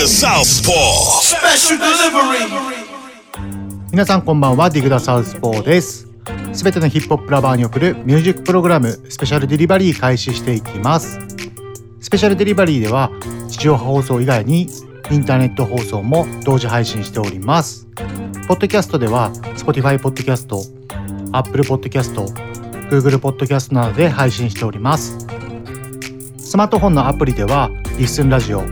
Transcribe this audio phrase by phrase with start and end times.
[0.00, 1.20] The Southpaw.
[1.20, 2.48] Special delivery.
[3.92, 6.08] 皆さんこんばんはディグダサウスポーです
[6.54, 11.18] すべてのヒップホップラバーに送るミュージックプログラムスペシャルデリバリー開始していきます
[12.00, 13.10] スペシャルデリバリーでは
[13.50, 14.68] 地上波放送以外に
[15.10, 17.86] インターネット放送も同時配信しております
[18.48, 20.62] ポッドキャストでは Spotify ポッドキャスト
[21.32, 22.24] Apple ポッドキャスト
[22.88, 25.18] Google ポッドキャストなどで配信しております
[26.38, 28.64] スマートフォンのアプリではリッスンラジオ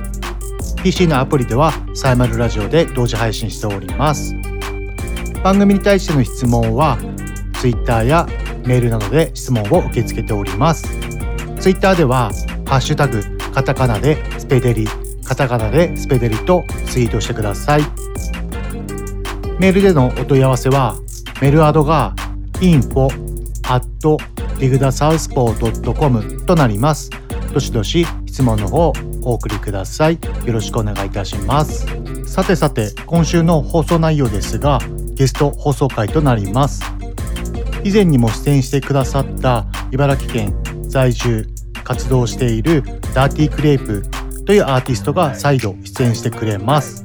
[0.83, 4.35] PC のアプリではサイマルラジオで同時配信しております。
[5.43, 6.99] 番組に対しての質問は
[7.61, 8.27] Twitter や
[8.65, 10.87] メールなどで質問を受け付けております。
[11.61, 12.31] Twitter では
[12.65, 14.87] 「ハッシュタグカタカナでスペデリ」
[15.25, 17.83] カタカナでスペデリとツイートしてください。
[19.59, 20.95] メールでのお問い合わせは
[21.43, 22.15] メールアドが
[22.61, 23.09] info
[23.65, 23.85] at
[24.59, 27.11] digthesouthpaw.com となります。
[27.53, 28.93] どしどし質問の方
[29.29, 30.19] お送りください。
[30.47, 31.87] よろしくお願いいたします。
[32.27, 34.81] さてさて今週の放送内容ですが
[35.15, 36.83] ゲスト放送回となります。
[37.85, 40.55] 以前にも出演してくださった茨城県
[40.89, 41.47] 在住
[41.85, 42.83] 活動している
[43.15, 44.03] ダーティークレープ
[44.45, 47.05] というアーティストが再度出演してくれます。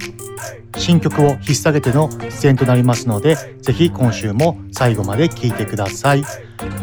[0.77, 6.23] 新曲を引っ提げての出演となりますのでぜひ今週も最後まで聴いてください。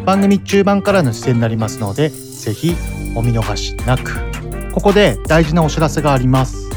[0.05, 2.75] 番組中盤からの出演になりますのでぜひ
[3.17, 4.30] お見逃しなく
[4.73, 6.71] ここで大事なお知らせがあります。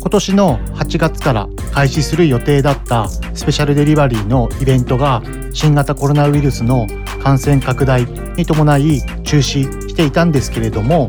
[0.00, 6.86] 今年の8月から開始する予定だったスペシャルデリバリーのイベントが新型コロナウイルスの
[7.22, 11.08] 感染拡大に伴い中止していたんですけれども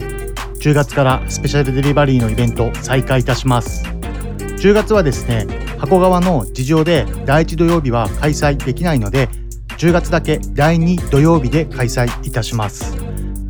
[0.62, 3.84] 10月からスペシャルデリバリーのイベント再開いたします。
[3.86, 5.46] 10月はですね
[5.78, 9.30] 箱川の事情で第1土曜日は開催できないので
[9.78, 13.05] 10月だけ第2土曜日で開催いたします。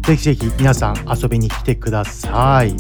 [0.06, 2.76] ぜひぜひ皆さん遊びに来てください。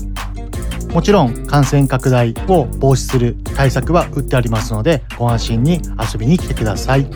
[0.93, 5.81] もちろん感染拡大を防止する対策は打ってありますのでご安心に
[6.13, 7.07] 遊びに来てください。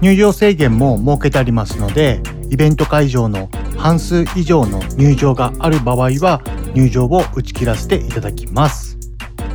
[0.00, 2.20] 入場制限も設けてありますので
[2.50, 3.48] イベント会場の
[3.78, 6.42] 半数以上の入場がある場合は
[6.74, 8.98] 入場を打ち切らせていただきます。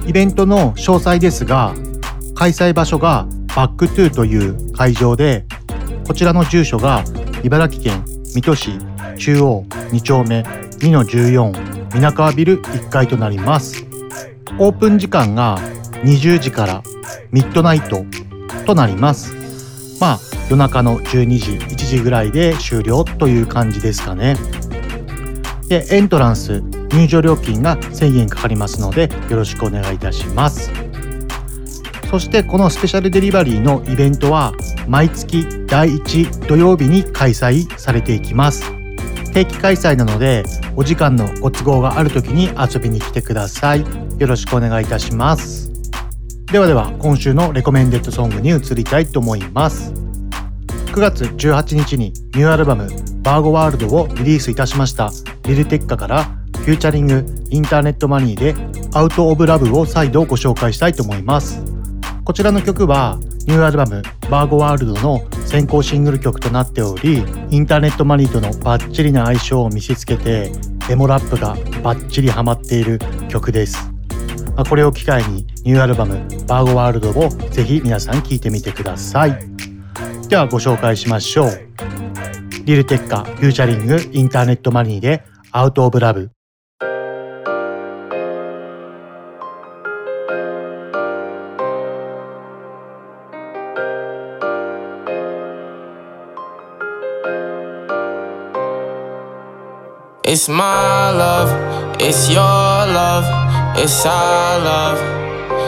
[0.08, 1.74] イベントの詳細ですが
[2.36, 5.46] 開催場所がバックトゥーという会場で
[6.08, 7.04] こちらの住所が
[7.44, 8.04] 茨城県
[8.34, 8.89] 水戸市
[9.20, 10.44] 中央2丁目
[10.80, 13.86] 2-14皆川ビル1階となります。
[14.58, 15.60] オープン時間が
[16.04, 16.84] 20時から
[17.32, 18.06] ミッドナイト
[18.66, 19.36] となります。
[20.00, 20.20] まあ
[20.50, 24.36] 夜中の12時1時ぐらいで終了という感じですかね。
[25.68, 26.64] でエントランス
[26.94, 30.72] 入場料金が1000円かかりますのでよろしくお願いいたします。
[32.10, 34.54] そしてこのスペシャルデリバリーのイベントは
[34.88, 38.79] 毎月第1土曜日に開催されていきます。
[39.34, 40.44] 定期開催なので
[40.76, 43.86] お時間のご都合がある時に遊びに来てください。
[44.20, 45.72] よろしくお願いいたします。
[46.52, 49.94] ではでは今週の Recommended Song に移りたいと思います。
[50.88, 55.12] 9月18日にニューアルバム「Virgo World」をリリースいたしました
[55.44, 56.24] Lil Tecca から
[56.58, 61.79] featuring Internet Money で「Out of Love」を再度ご紹介したいと思います。
[62.30, 63.18] こちらの曲は
[63.48, 70.52] ニューアルバム「Virgo World」の先行シングル曲となっており Internet Money とのバッチリな相性を見せつけて
[70.88, 73.92] デモラップがバッチリハマっている曲です。
[74.56, 79.36] まこれを機会にニューアルバム「Virgo World」をぜひ皆さん聴いてみてください。
[80.28, 81.62] ではご紹介しましょう。
[82.64, 86.39] Lil Tecca featuring Internet Money で「Out of Love」
[100.32, 101.50] It's my love,
[102.00, 103.26] it's your love,
[103.76, 105.00] it's our love.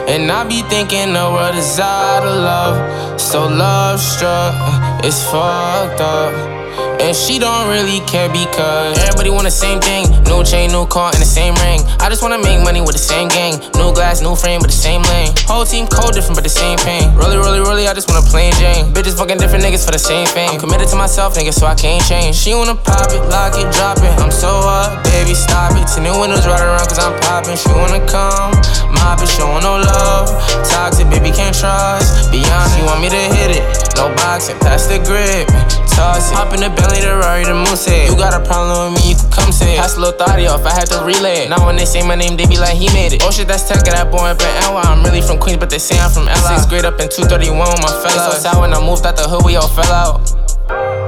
[0.07, 3.19] And I be thinking the world is out of love.
[3.19, 4.53] So love struck,
[5.03, 6.60] it's fucked up.
[7.01, 10.05] And she don't really care because everybody want the same thing.
[10.29, 11.81] No chain, no car, and the same ring.
[11.97, 13.57] I just wanna make money with the same gang.
[13.73, 15.33] No glass, no frame, but the same lane.
[15.49, 17.09] Whole team cold different, but the same pain.
[17.17, 18.93] Really, really, really, I just wanna plain Jane.
[18.93, 20.61] Bitches fucking different niggas for the same thing.
[20.61, 22.37] Committed to myself, nigga, so I can't change.
[22.37, 24.13] She wanna pop it, lock it, drop it.
[24.21, 25.89] I'm so up, baby, stop it.
[25.89, 27.57] Ten new windows right around, cause I'm popping.
[27.57, 28.53] She wanna come,
[28.93, 30.29] mop it, showing no love.
[30.69, 32.29] Toxic, baby, can't trust.
[32.29, 33.65] Beyond, you want me to hit it.
[33.97, 35.49] No boxing, pass the grip.
[35.93, 36.35] Toss it.
[36.35, 38.09] Hop in the Bentley, the Rari, the Moose head.
[38.09, 39.79] You got a problem with me, you can come say it.
[39.79, 41.49] Pass a little thotty off, I had to relay it.
[41.49, 43.21] Now when they say my name, they be like, he made it.
[43.23, 44.81] Oh shit, that's tech, that boy up in NY.
[44.81, 46.55] I'm really from Queens, but they say I'm from LA.
[46.55, 48.41] Sixth grade up in 231 with my fellas.
[48.41, 50.40] So sad when I moved out the hood, we all fell out.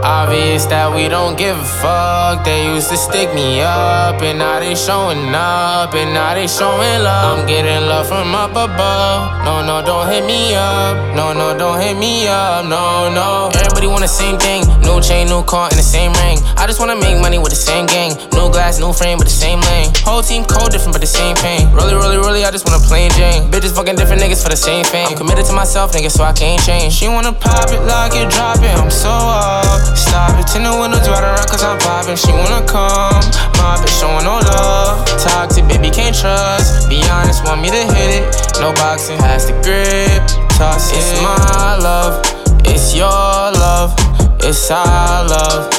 [0.04, 2.44] Obvious that we don't give a fuck.
[2.44, 7.00] They used to stick me up, and now they showing up, and now they showing
[7.00, 7.40] love.
[7.40, 9.48] I'm getting love from up above.
[9.48, 11.16] No, no, don't hit me up.
[11.16, 12.68] No, no, don't hit me up.
[12.68, 13.50] No, no.
[13.56, 14.68] Everybody want the same thing.
[14.84, 16.36] No chain, no car, and the same ring.
[16.60, 18.12] I just wanna make money with the same gang.
[18.36, 19.88] No glass, no frame, but the same lane.
[20.04, 21.72] Whole team cold different, but the same pain.
[21.72, 23.48] Really, really, really, I just wanna plain Jane.
[23.48, 25.08] Bitches fucking different niggas for the same fame.
[25.08, 26.92] I'm committed to myself, nigga, so I can't change.
[26.92, 28.76] She wanna pop it, lock it, drop it.
[28.76, 29.93] I'm so up.
[29.96, 32.18] Stop it, ten the windows right around, cause I'm popping.
[32.18, 33.24] She wanna come,
[33.58, 35.06] my bitch showing no love.
[35.22, 36.90] Toxic, baby, can't trust.
[36.90, 38.26] Be honest, want me to hit it.
[38.60, 40.22] No boxing, has the grip.
[40.58, 40.98] Toss it.
[40.98, 42.22] It's my love,
[42.66, 43.94] it's your love,
[44.40, 45.72] it's our love.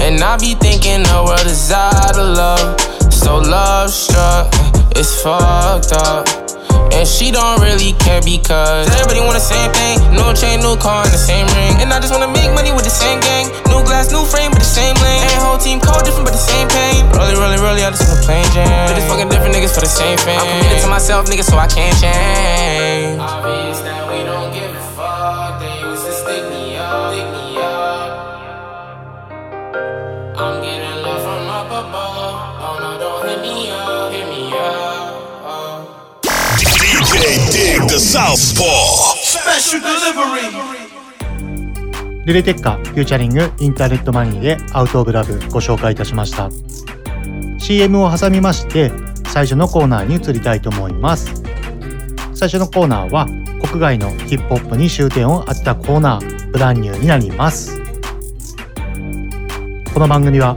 [0.00, 2.80] And I be thinking the world is out of love.
[3.12, 4.52] So love struck,
[4.96, 6.41] it's fucked up.
[6.92, 9.98] And she don't really care because everybody want the same thing.
[10.14, 11.74] No chain, no car, and the same ring.
[11.80, 13.50] And I just wanna make money with the same gang.
[13.70, 15.22] New glass, new frame, but the same lane.
[15.28, 17.04] And whole team cold different, but the same pain.
[17.12, 18.68] Really, really, really, I just wanna plain Jane.
[18.88, 20.40] Bitches fucking different niggas for the same fame.
[20.40, 23.20] I'm committed to myself, nigga, so I can't change.
[23.20, 24.71] Obvious that we don't give
[37.92, 38.64] the Southpaw.
[39.20, 40.48] Special delivery.
[42.24, 46.48] Lil Tecca featuring Internet Money で Out of Love ご紹介いたしました
[47.58, 48.90] CM を挟みまして
[49.26, 51.42] 最初のコーナーに移りたいと思います
[52.32, 53.26] 最初のコーナーは
[53.66, 57.78] 国外のヒップホップに焦点を当てたコーナー Brand New になります
[59.92, 60.56] この番組は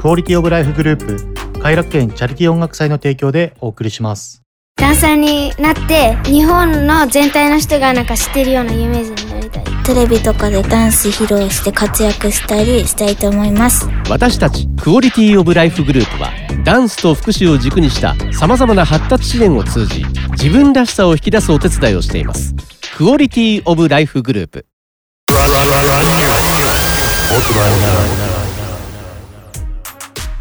[0.00, 4.45] クオリティオブライフグループ偕楽園チャリティー音楽祭の提供でお送りします
[4.76, 9.64] ダンサーになって日本の全体の人がなんか知ってるような有名人になりたい。
[9.84, 13.88] テレビとかでダンス披露して活躍したりしたいと思います。
[14.10, 16.30] 私たちクオリティオブライフグループは
[16.62, 22.54] ダンスと福祉を軸にしたさまざまな発達支援を通じ自分らしさを引き出すお手伝いをしています。
[22.98, 24.66] クオリティオブライフグループ。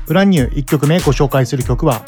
[0.07, 2.03] Brand New 1曲目ご紹介する曲は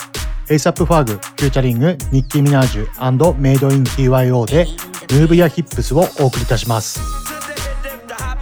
[0.50, 4.66] ASAP ファーグフューチャリングニッキー・ミナージュメイドイン TYO で
[5.14, 7.02] ムーブやヒップスをお送りいたします。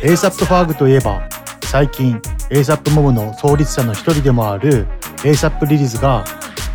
[0.02, 1.28] ASAP ファーグといえば
[1.64, 2.20] 最近
[2.52, 4.86] ASAP モブの創立者の一人でもある
[5.24, 6.24] ASAP リリーズが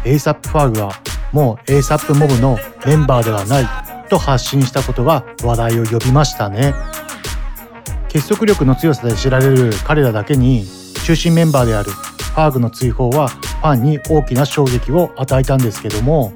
[0.03, 0.93] ASAP ファーグは
[1.31, 6.75] もう ASAP モブのメンバーではないと発信したことが話題を呼びましたね。
[8.09, 10.67] 結束力の強さで知られる彼らだけに
[11.05, 16.33] 中心メンバーであるファーグの追放はファンに大きな衝撃を与えたんですけども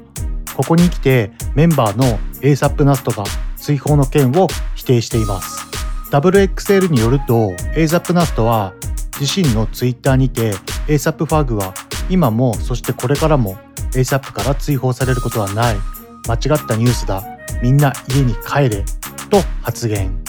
[0.56, 3.24] ここに来てメンバーの ASAP ナストが
[3.56, 5.64] 追放の件を否定しています。
[6.10, 8.74] WXL によると ASAP ナストは
[9.20, 10.52] 自身の Twitter にて
[10.86, 11.74] ASAP ファーグは
[12.08, 13.56] 今もそしてこれからも
[13.92, 15.76] ASAP から追放されることはない。
[16.28, 17.22] 間違ったニュースだ。
[17.62, 18.84] みんな家に帰れ。
[19.30, 20.23] と発言。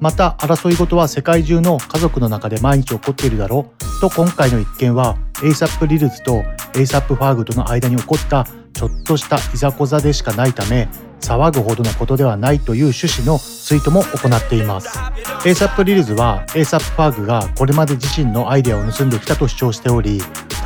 [0.00, 4.00] また争い事は世界中の家族の中で毎日起こっているだろう。
[4.00, 6.42] と今回の一件は ASAP リルズと
[6.74, 10.88] ASAP ファーグとの間に起こったちょっとしたいざこざでしかないため
[11.20, 14.98] 騒ぐほどのことではないという趣旨のツイートも行っています。
[15.44, 20.20] ASAP リルズは ASAP ファーグがこれまで自身のアイデアを盗んできたと主張しており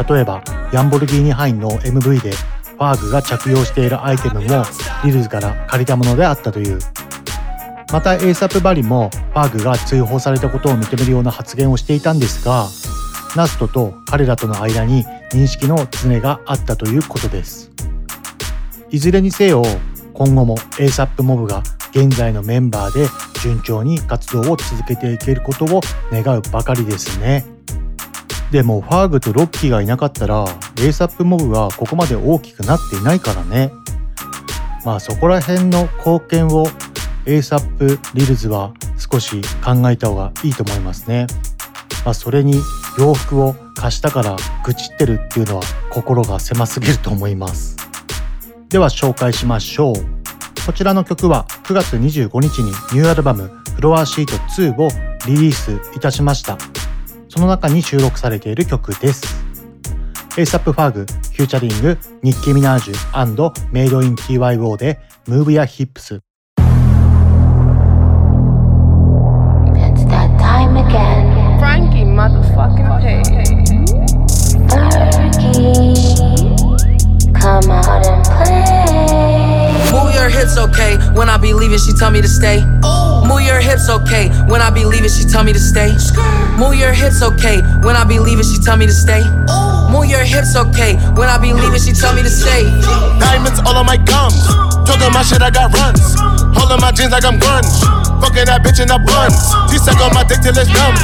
[0.09, 0.43] 例えば
[0.73, 4.65] ヤンボルギーニハインの MV でファーグが着用しているアイテムも
[5.05, 6.79] リルズから借りたものであったという。
[7.91, 12.67] また ASAP バリもファーグが追放されたことを認めるような発言をしていたんですが
[13.35, 17.71] ナストと彼らとの間に認識の常があったということです。
[18.91, 19.63] いずれにせよ
[20.15, 23.07] 今後も ASAP モブが現在のメンバーで
[23.43, 25.81] 順調に活動を続けていけることを
[26.11, 27.45] 願うばかりですね。
[28.51, 33.73] でもファーグとロッキーがいなかったら ASAP モブはここまで大きくなっていないからね。
[34.85, 36.67] まあそこら辺の貢献を
[37.29, 41.27] ASAP リルズは少し考えた方がいいと思いますね。
[42.05, 42.55] まあ、それに
[42.99, 47.77] 洋服を貸したから愚痴ってるっていうのは心が狭すぎると思います。
[48.71, 49.95] では紹介しましょう。
[50.65, 54.89] こちらの曲は9月25日にニューアルバムフロアシート2を
[55.27, 56.57] リリースいたしました。
[57.29, 59.49] その中に収録されている曲です。
[60.31, 66.28] ASAP ファーグ featuring ニッキー・ミナージュ MadeinTYO で Move Ya Hips
[80.49, 80.97] hips okay.
[81.13, 82.65] When I be leaving, she tell me to stay.
[83.27, 84.29] Move your hips okay.
[84.49, 85.93] When I be leaving, she tell me to stay.
[86.57, 87.61] Move your hips okay.
[87.83, 89.23] When I be leaving, she tell me to stay.
[89.91, 90.97] Move your hips okay.
[91.17, 92.65] When I be leaving, she tell me to stay.
[93.21, 94.68] Diamonds all on my gums.
[94.89, 96.17] Talking my shit, I got runs.
[96.57, 97.69] Holding my jeans like I'm grunge.
[98.25, 99.37] Fucking that bitch in the buns.
[99.69, 100.97] She suck on my dick till it's numb.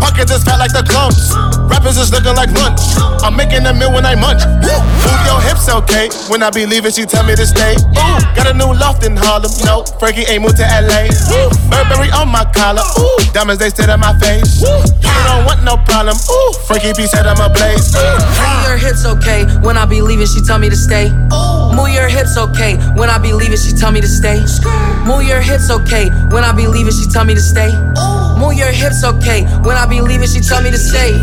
[0.00, 1.32] Pockets is fat like the clumps.
[1.68, 2.80] Rappers is looking like lunch.
[3.20, 4.40] I'm making a meal when I munch.
[4.64, 4.76] Woo.
[5.04, 6.08] Move your hips, okay?
[6.32, 7.76] When I be leaving, she tell me to stay.
[7.76, 8.18] Ooh.
[8.36, 9.52] Got a new loft in Harlem.
[9.64, 11.08] No, Frankie ain't moved to LA.
[11.28, 11.48] Woo.
[11.68, 12.84] Burberry on my collar.
[13.00, 13.20] Ooh.
[13.32, 14.60] Diamonds they sit on my face.
[14.64, 14.68] Woo.
[15.00, 16.16] You don't want no problem.
[16.16, 16.52] Ooh.
[16.68, 17.92] Frankie B said I'm a blaze.
[17.92, 19.44] Move your hips okay.
[19.64, 21.10] When I be leaving, she tell me to stay.
[21.72, 22.76] Move your hips okay.
[22.94, 24.40] When I be leaving, she tell me to stay.
[25.06, 26.10] Move your hips okay.
[26.34, 27.70] When I be leaving, she tell me to stay.
[28.36, 29.48] Move your hips okay.
[29.64, 31.16] When I be leaving, she tell me to stay.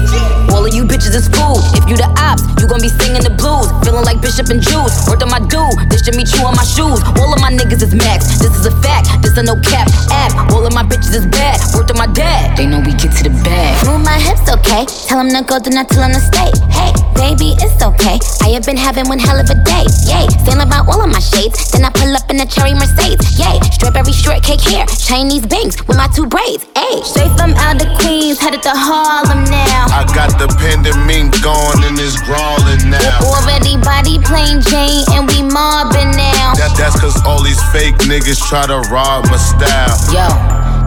[0.50, 1.62] All of you bitches is fool.
[1.77, 3.69] If you the ops, you gon' be singing the blues.
[3.86, 5.05] Feeling like Bishop and Juice.
[5.05, 5.77] Worked on my dude.
[5.93, 7.00] This should me chewing my shoes.
[7.22, 8.41] All of my niggas is max.
[8.41, 9.13] This is a fact.
[9.22, 10.33] This a no cap app.
[10.50, 11.62] All of my bitches is bad.
[11.77, 12.57] Worked on my dad.
[12.57, 13.77] They know we get to the bag.
[13.86, 14.89] Move my hips, okay?
[15.05, 16.50] Tell him to go, do not tell him to stay.
[16.74, 18.17] Hey, baby, it's okay.
[18.41, 19.86] I have been having one hell of a day.
[20.10, 21.72] Yay, sailing about all of my shades.
[21.72, 23.38] Then I pull up in a cherry Mercedes.
[23.38, 24.85] Yay, strawberry shortcake hair.
[24.88, 26.65] Chinese bangs with my two braids.
[26.75, 29.88] Ayy, straight from out the Queens, headed to Harlem now.
[29.91, 33.19] I got the pandemic gone and it's crawling now.
[33.23, 36.55] Already body plain Jane and we mobbing now.
[36.55, 39.97] That, that's cause all these fake niggas try to rob my style.
[40.13, 40.27] Yo,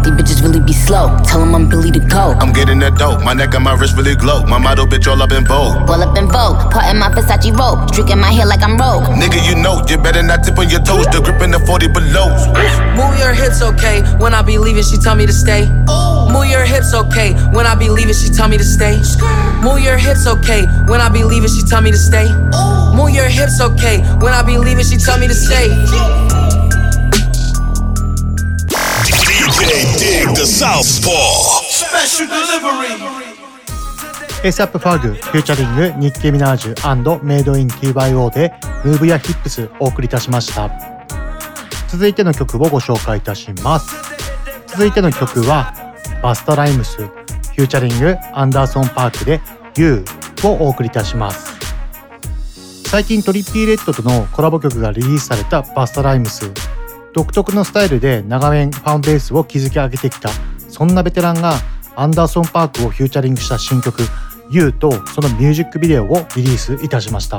[0.06, 1.18] these bitches really be slow.
[1.24, 2.34] Tell them I'm Billy to go.
[2.38, 3.22] I'm getting that dope.
[3.24, 4.44] My neck and my wrist really glow.
[4.46, 5.88] My model bitch all up in vogue.
[5.90, 7.90] All up in vogue, part in my Versace robe.
[7.90, 9.04] Streaking my hair like I'm rogue.
[9.18, 11.06] Nigga, you know, you better not tip on your toes.
[11.10, 12.30] The grip in the 40 below.
[12.94, 14.02] Move your hips okay.
[14.18, 15.66] When I be leaving, she tell me to stay.
[16.30, 17.34] Move your hips okay.
[17.50, 19.02] When I be leaving, she tell me to stay.
[19.62, 20.66] Move your hips okay.
[20.86, 22.30] When I be leaving, she tell me to stay.
[22.94, 24.02] Move your hips okay.
[24.22, 25.66] When I be leaving, she tell me to stay.
[29.56, 31.62] DJ Dig the Southpaw.
[31.64, 32.92] Special delivery.
[34.42, 38.52] ASAP ファーグ featuring ニッキー・ミナージュ MadeinTYO で
[38.84, 40.70] Move Ya Hips お送りいたしました
[41.88, 43.96] 続いての曲をご紹介いたします
[44.66, 45.72] 続いての曲は
[46.22, 49.40] バスタライムス featuring アンダーソン・パークで
[49.78, 50.04] You
[50.44, 51.56] をお送りいたします
[52.84, 56.52] 最近トリッピーレッドとのコラボ曲がリリースされたバスタライムス
[57.16, 60.28] 独特のスタイルで長年ファンベースを築き上げてきた
[60.68, 61.54] そんなベテランが
[61.96, 64.02] アンダーソン・パークをフューチャリングした新曲
[64.50, 67.38] You とそのミュージックビデオをリリースいたしました。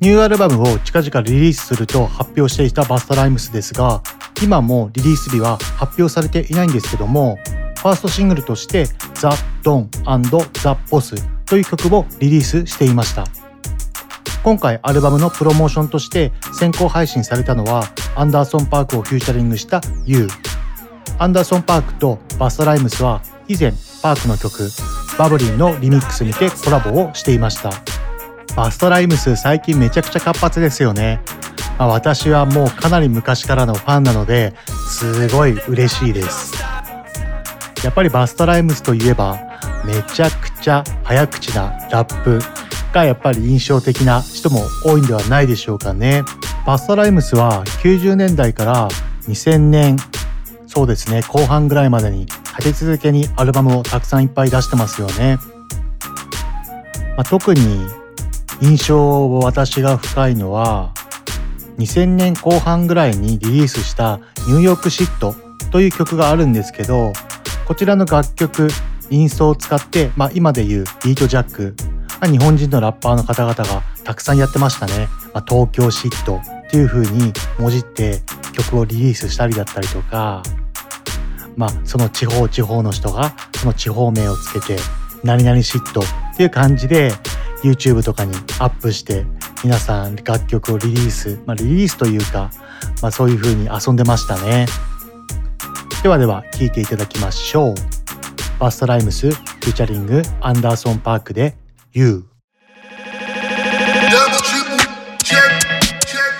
[0.00, 4.00] ニューアルバムを近々リリースすると発表していたバスタライムスですが
[4.42, 7.36] 今もリリース日は発表されていないんですけども
[7.76, 11.14] ファーストシングルとして「ザ・ドン&ザ・ボス」
[11.44, 13.24] という曲をリリースしていました。
[14.44, 17.84] 今回アルバムのプロモーションとして先行配信されたのは
[18.16, 20.28] アンダーソン・パークをフューチャリングした「You」
[21.18, 24.70] アンダーソン・パークとバスタライムスは以前パークの曲
[25.18, 27.70] バブリンのリミックスにてコラボをしていました。
[28.56, 31.20] バストライムス最近めちゃくちゃ活発ですよね、
[31.78, 34.52] まあ、私はもうかなり昔からのファンなので
[34.88, 36.54] すごい嬉しいです。
[37.84, 39.38] やっぱりバストライムスといえば
[39.84, 42.40] めちゃくちゃ早口なラップ。
[42.92, 46.24] がやっぱり印象的な人も多いんではないでしょうかね。
[46.66, 48.88] バストライムスは90年代から
[49.26, 49.96] 2000年
[50.66, 55.38] そうですね後半ぐらいまでに立て続けにアルバムをたくさんいっぱい出してますよね、
[57.16, 57.86] まあ、特に
[58.60, 60.92] 印象を私が深いのは
[61.78, 65.34] 2000年後半ぐらいにリリースした「ニューヨークシット」
[65.72, 67.12] という曲があるんですけど
[67.66, 68.68] こちらの楽曲
[69.10, 71.74] インストを使って、まあ、今でいうビートジャック
[72.26, 75.08] 日本人のラッパーの方々がたくさんやってましたね。
[75.32, 78.22] まあ、東京シットっていう風にもじって
[78.52, 80.42] 曲をリリースしたりだったりとか、
[81.56, 84.76] まあ、その地方地方の人がその地方名をつけて
[85.22, 87.12] 何々シットっていう感じで
[87.62, 89.24] YouTube とかにアップして
[89.64, 92.50] 皆さん楽曲をリリース、まあ、リリースというか、
[93.02, 94.66] まあ、そういう風に遊んでましたね。
[96.02, 97.74] ではでは聴いていただきましょう。
[98.60, 101.56] バストライムスフューチャリングアンダーソン・パークで
[101.98, 102.28] You
[104.08, 104.78] Double triple
[105.24, 105.50] check,
[106.06, 106.32] check.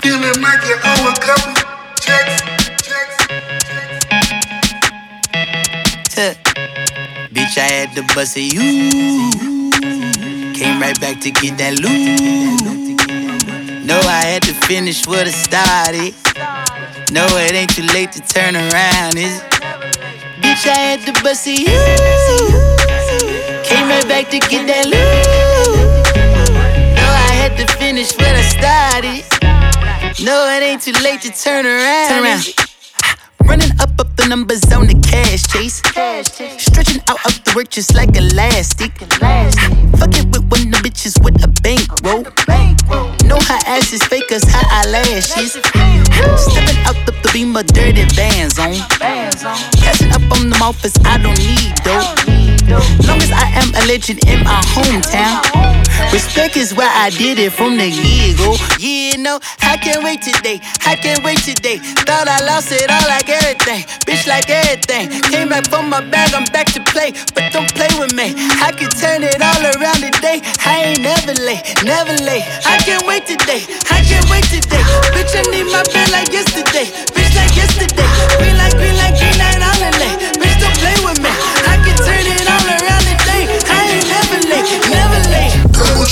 [0.00, 1.52] Feeling like you owe a couple
[2.00, 2.42] checks,
[2.86, 3.16] checks.
[7.34, 9.32] Bitch, I had to bust a you.
[10.54, 12.22] Came right back to get that loot.
[13.84, 16.14] No, I had to finish what I started.
[17.10, 19.51] No, it ain't too late to turn around, is it?
[20.52, 21.64] Bitch, I had to bust you.
[23.64, 26.04] Came right back to get that loot.
[26.94, 29.24] No, I had to finish what I started.
[30.22, 32.08] No, it ain't too late to turn around.
[32.10, 32.61] Turn around.
[33.44, 35.82] Running up up the numbers on the cash chase.
[36.62, 38.92] Stretching out up the work just like elastic.
[39.98, 42.22] Fucking with one of the bitches with a bankroll.
[43.28, 45.52] Know her ass is fake cause her eyelashes.
[45.52, 48.74] Stepping out up the beam of dirty bands on.
[48.98, 52.04] Passing up on them offers I don't need though.
[53.06, 55.71] Long as I am a legend in my hometown.
[56.12, 58.52] Respect is why I did it from the get go.
[58.76, 60.60] Yeah, no, I can't wait today.
[60.84, 61.78] I can't wait today.
[62.04, 63.88] Thought I lost it all like everything.
[64.04, 65.08] Bitch, like everything.
[65.32, 67.12] Came back from my bag, I'm back to play.
[67.32, 68.34] But don't play with me.
[68.60, 70.44] I can turn it all around today.
[70.66, 72.44] I ain't never late, never late.
[72.68, 73.64] I can't wait today.
[73.88, 74.84] I can't wait today.
[75.16, 76.92] Bitch, I need my bed like yesterday.
[77.14, 77.21] Bitch,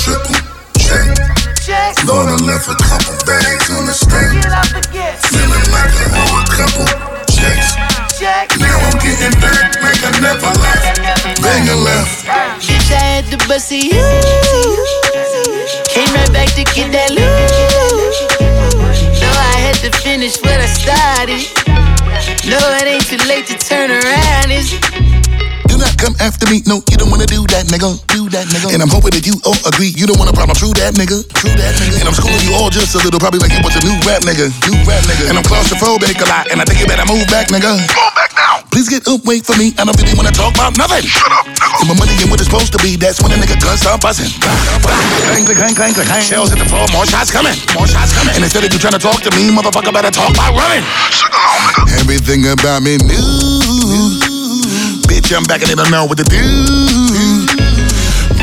[0.00, 0.40] triple
[0.80, 1.04] check.
[2.08, 4.40] Gonna left a couple bags on the stand.
[5.28, 6.88] Feeling like I owe a couple
[7.28, 7.76] checks.
[8.56, 11.04] Now I'm getting back like I never left.
[11.42, 12.24] Banger left.
[12.64, 14.08] Bitch, I had to bust a you.
[15.92, 18.14] Came right back to get that loot.
[19.20, 21.44] No, I had to finish what I started.
[22.48, 24.49] No, it ain't too late to turn around,
[26.00, 27.92] come after me, no, you don't wanna do that, nigga.
[28.08, 28.72] Do that, nigga.
[28.72, 30.56] And I'm hoping that you all agree, you don't want a problem.
[30.56, 31.20] True that, nigga.
[31.36, 32.00] True that, nigga.
[32.00, 34.24] And I'm schooling you all just a little, probably like you was a new rap
[34.24, 34.48] nigga.
[34.64, 35.28] New rap nigga.
[35.28, 37.76] And I'm claustrophobic a lot, and I think you better move back, nigga.
[37.76, 38.64] Move back now.
[38.72, 39.76] Please get up, wait for me.
[39.76, 41.04] I don't really wanna talk about nothing.
[41.04, 41.84] Shut up, nigga.
[41.84, 42.96] My money in what it's supposed to be.
[42.96, 44.32] That's when a nigga gun start buzzing.
[44.40, 46.24] Clang, clang, clang, clang, clang.
[46.24, 47.54] Shells hit the floor, more shots coming.
[47.76, 48.32] More shots coming.
[48.32, 50.84] And instead of you trying to talk to me, motherfucker better talk by running.
[52.00, 53.59] Everything about me new.
[55.30, 56.42] I'm back in it, I know what to do.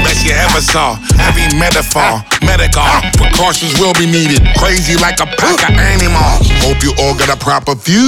[0.08, 0.96] Best you ever saw.
[1.20, 2.88] Every metaphor, medical
[3.20, 4.40] precautions will be needed.
[4.56, 6.40] Crazy like a pack of animal.
[6.64, 8.08] Hope you all got a proper view.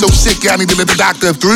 [0.00, 1.52] So sick, I need to let the doctor through.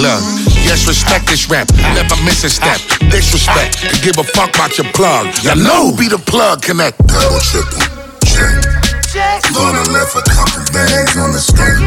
[0.00, 0.24] Look,
[0.64, 1.68] yes, respect this rap.
[1.92, 2.80] Never miss a step.
[3.12, 3.76] Disrespect.
[3.92, 5.28] To give a fuck about your plug.
[5.44, 6.96] You know, be the plug connect.
[7.06, 7.84] Double triple
[8.24, 8.79] check.
[9.10, 11.82] Gonna left a couple bags on the street.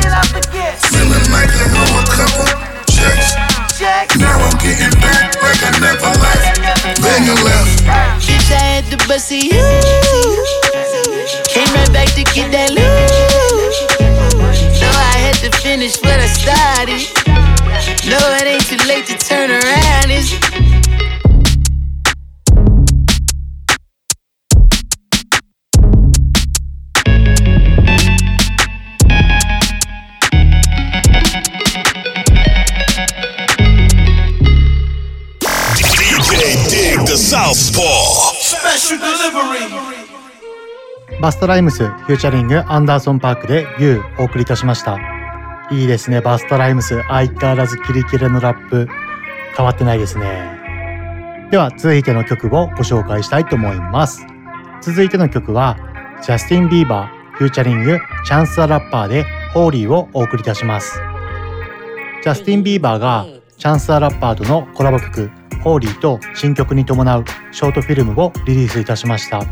[0.91, 2.43] Feeling like I owe a couple
[2.91, 3.39] checks.
[4.19, 6.59] Now I'm getting back like I never left.
[7.43, 8.27] Left.
[8.27, 9.63] Bitch, I had to bust a you.
[11.47, 12.83] Came right back to get that loot.
[14.81, 17.07] No, I had to finish what I started.
[18.03, 20.36] No, it ain't too late to turn around, is
[37.13, 38.34] the Southpaw.
[38.41, 39.69] Special delivery.
[41.21, 44.97] バストライムスフューチャリングアンダーソン・パークで You お送りいたしました。
[45.69, 47.04] いいですねバスタライムス。
[47.08, 48.88] 相変わらずキレキレのラップ。
[49.56, 51.47] 変わってないですね。
[51.52, 54.26] では続いての曲をご紹介したいと思います。
[54.82, 55.78] 続いての曲は
[56.23, 60.99] ジャスティン・ビーバー featuring チャンス・ザ・ラッパーで Holy をお送りいたします。
[62.23, 63.28] ジャスティン・ビーバーが
[63.60, 65.30] チャンス・ザ・ラッパーとのコラボ曲
[65.63, 69.47] Holy と新曲に伴うショートフィルムをリリースいたしましたジ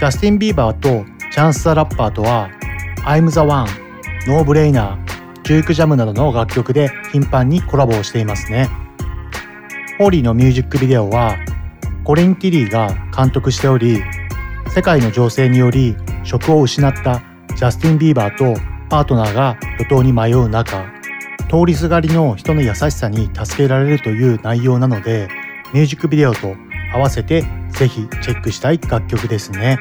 [0.00, 2.48] ャスティン・ビーバーとチャンス・ザ・ラッパーとは
[3.04, 3.68] I'm the One、
[4.26, 8.70] No Brainer、Juke Jam などの楽曲で頻繁にコラボをしていますね。
[9.98, 11.36] Holy のミュージックビデオは
[12.04, 14.02] コリン・ティリーが監督しており、
[14.68, 17.20] 世界の情勢により職を失った
[17.56, 20.93] ジャスティン・ビーバーとパートナーが路頭に迷う中、
[21.48, 25.28] 通りすがりの人の優しさに助けられるという内容なので、
[25.72, 26.56] ミュージックビデオと
[26.92, 29.78] 合わせてぜひチェックしたい楽曲ですね。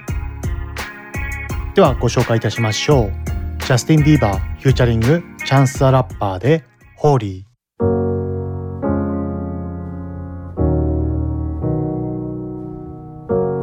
[1.75, 3.11] ではご紹介いたしましょう。
[3.59, 6.63] ジャスティン・ビーバー featuring チャンス・ザ・ラッパーで
[6.95, 7.53] Holy。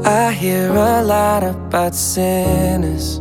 [0.02, 3.20] I hear a lot about sinners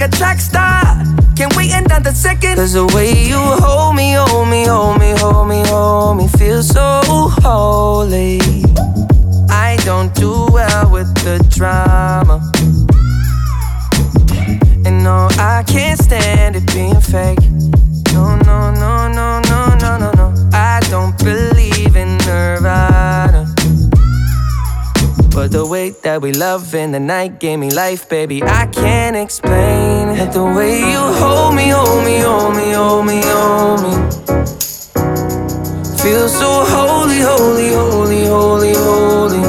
[0.00, 0.82] Like a track star.
[1.36, 2.56] Can't wait another second.
[2.56, 6.62] Cause the way you hold me, hold me, hold me, hold me, hold me, feel
[6.62, 7.00] so
[7.42, 8.40] holy.
[9.50, 12.40] I don't do well with the drama.
[14.86, 17.40] And no, I can't stand it being fake.
[18.12, 20.50] No, no, no, no, no, no, no, no.
[20.52, 21.59] I don't believe
[25.40, 28.42] But the way that we love in the night gave me life, baby.
[28.42, 30.32] I can't explain it.
[30.34, 33.92] The way you hold me, hold me, hold me, hold me, hold me.
[35.96, 39.42] Feel so holy, holy, holy, holy, holy.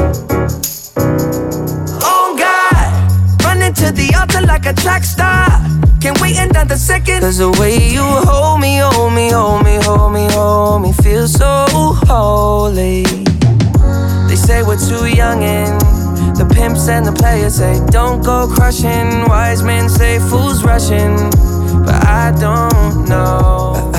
[2.08, 5.50] Oh God, running to the altar like a track star.
[6.00, 7.20] Can't wait another second.
[7.20, 11.28] Cause the way you hold me, hold me, hold me, hold me, hold me, feel
[11.28, 11.66] so
[12.08, 13.31] holy.
[14.42, 15.80] They say we're too young and
[16.36, 19.28] the pimps and the players say don't go crushing.
[19.30, 21.14] Wise men say fools rushing,
[21.86, 23.92] but I don't know.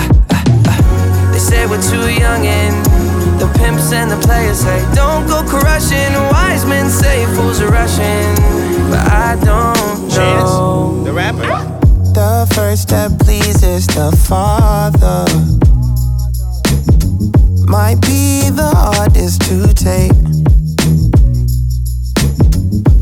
[1.30, 2.74] They say we're too young and
[3.40, 6.12] the pimps and the players say don't go crushing.
[6.32, 8.34] Wise men say fools are rushing,
[8.90, 10.16] but I don't know.
[10.16, 11.46] Chance, the rapper.
[12.14, 15.24] The first step pleases the Father.
[17.72, 20.12] Might be the hardest to take.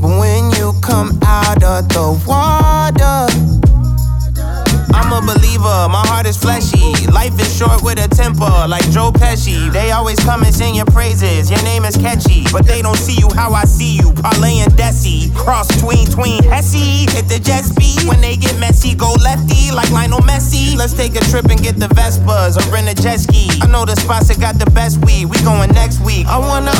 [0.01, 3.50] But when you come out of the water,
[4.93, 7.07] I'm a believer, my heart is fleshy.
[7.11, 9.73] Life is short with a temper, like Joe Pesci.
[9.73, 12.45] They always come and sing your praises, your name is catchy.
[12.53, 15.35] But they don't see you how I see you, Parlay and Desi.
[15.35, 17.11] Cross tween, tween, Hesse.
[17.11, 20.77] Hit the jet speed, when they get messy, go lefty, like Lionel Messi.
[20.77, 23.51] Let's take a trip and get the Vespas or rent a jet ski.
[23.61, 26.27] I know the spots that got the best weed, we going next week.
[26.27, 26.80] I wanna wanna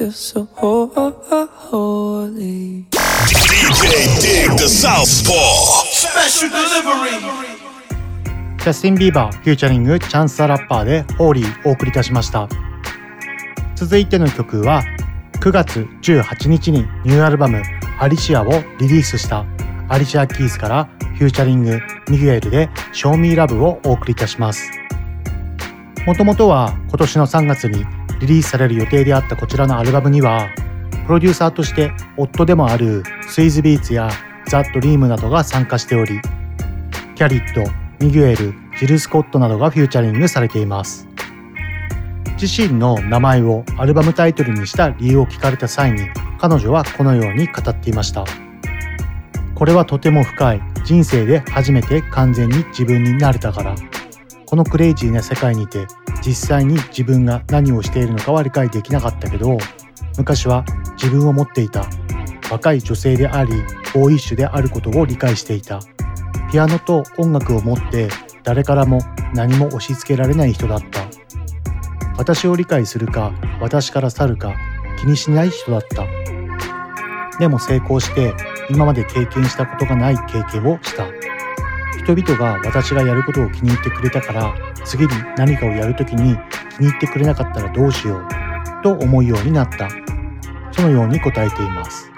[0.00, 0.48] Feel so
[1.70, 2.86] holy.
[3.28, 5.84] DJ Dig the Southpaw.
[5.92, 7.20] Special delivery.
[8.58, 12.46] ジャスティン・ビーバーフューチャリングチャンス・ザ・ラッパーで「Holy」お送りいたしました
[13.74, 14.82] 続いての曲は
[15.40, 17.62] 9月18日にニューアルバム
[17.98, 19.46] 「アリシア」をリリースした
[19.88, 24.70] アリシア・キースからフューチャリングミグエルで「Show Me Love をお送りいたします
[26.06, 27.86] もともとは今年の3月に
[28.20, 30.48] リリースされる予定であったこちらのアルバムには
[31.06, 34.10] プロデューサーとして夫でもあるスイズビーツや
[34.46, 36.20] ザ・ドリームなどが参加しており
[37.16, 41.06] キャリットミギュエル、ジル・スコットなどがフューチャリングされています。
[42.40, 48.24] 自身の名前をアルバムタイトルにした理由を聞かれた際に彼女はこのように語っていました。
[49.54, 53.74] これはとても深い人生で初めて完全に自分になれたから。
[54.46, 55.86] このクレイジーな世界にて
[56.24, 59.56] 実際に自分が何をしているのかは理解できなかったけど
[60.18, 60.64] 昔は
[60.96, 61.86] 自分を持っていた
[62.50, 63.52] 若い女性であり
[63.94, 65.80] ボーイッシュであることを理解していた。
[66.50, 68.08] ピアノと音楽を持って
[68.42, 69.00] 誰からも
[69.34, 71.00] 何も押し付けられない人だった。
[72.18, 74.54] 私を理解するか私から去るか
[74.98, 76.06] 気にしない人だった。
[77.38, 78.34] でも成功して
[78.68, 81.06] 今まで経験したことがない経験をした。
[82.02, 84.54] 人々が私がやることを気に入ってくれたから
[84.84, 86.36] 次に何かをやるときに
[86.76, 89.88] 気に入ってくれなかったらどうしようと思うようになった。
[90.72, 92.10] そのように答えています。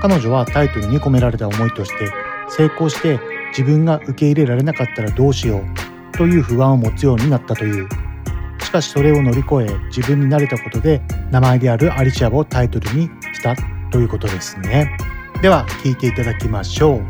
[0.00, 2.10] 彼女はタイトルに込められた思いとして
[2.48, 7.88] 成功して自分が受け入れられなかったらどうしようという不安を持つようになったという。
[8.62, 13.56] しかしそれを乗り越え自分になれたことで名前であるアリシアをタイトルにした
[13.90, 14.96] ということですね。
[15.42, 17.06] では聴いていただきましょう。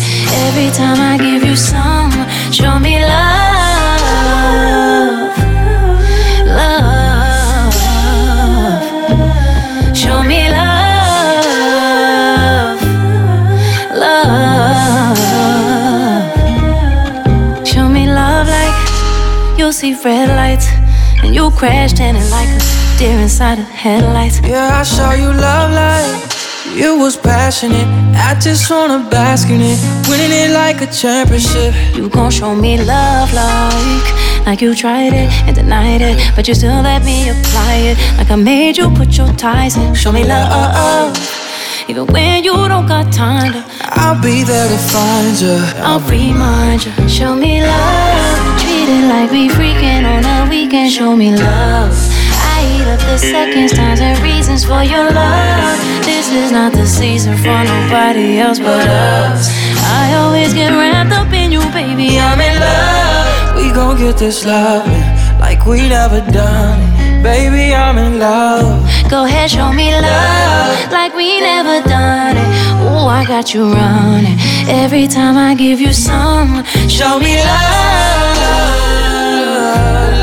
[0.47, 2.13] Every time I give you some,
[2.53, 3.39] show me love.
[6.47, 7.75] Love.
[9.97, 11.49] Show me love.
[14.05, 15.19] Love.
[17.67, 18.75] Show me love like
[19.59, 20.69] you'll see red lights
[21.23, 24.41] and you crashed in it like a deer inside of headlights.
[24.41, 27.87] Yeah, I saw you love like you was passionate.
[28.17, 31.73] I just wanna bask in it, winning it like a championship.
[31.95, 36.55] You gon' show me love like like you tried it and denied it, but you
[36.55, 37.97] still let me apply it.
[38.19, 39.95] Like I made you put your ties in.
[39.95, 41.15] Show me love,
[41.89, 43.65] even when you don't got time to.
[43.81, 45.57] I'll be there to find you.
[45.87, 47.09] I'll remind you.
[47.09, 50.91] Show me love, treat it like we freaking on a weekend.
[50.91, 52.18] Show me love.
[53.09, 55.79] The seconds, times, and reasons for your love.
[56.05, 59.49] This is not the season for nobody else but us.
[60.03, 62.21] I always get wrapped up in you, baby.
[62.21, 63.57] I'm in love.
[63.57, 64.87] We gon' get this love
[65.41, 67.23] like we never done it.
[67.23, 68.85] Baby, I'm in love.
[69.11, 72.49] Go ahead, show me love like we never done it.
[72.85, 74.39] Ooh, I got you running.
[74.69, 78.37] Every time I give you some, show me love.
[79.49, 80.18] Love.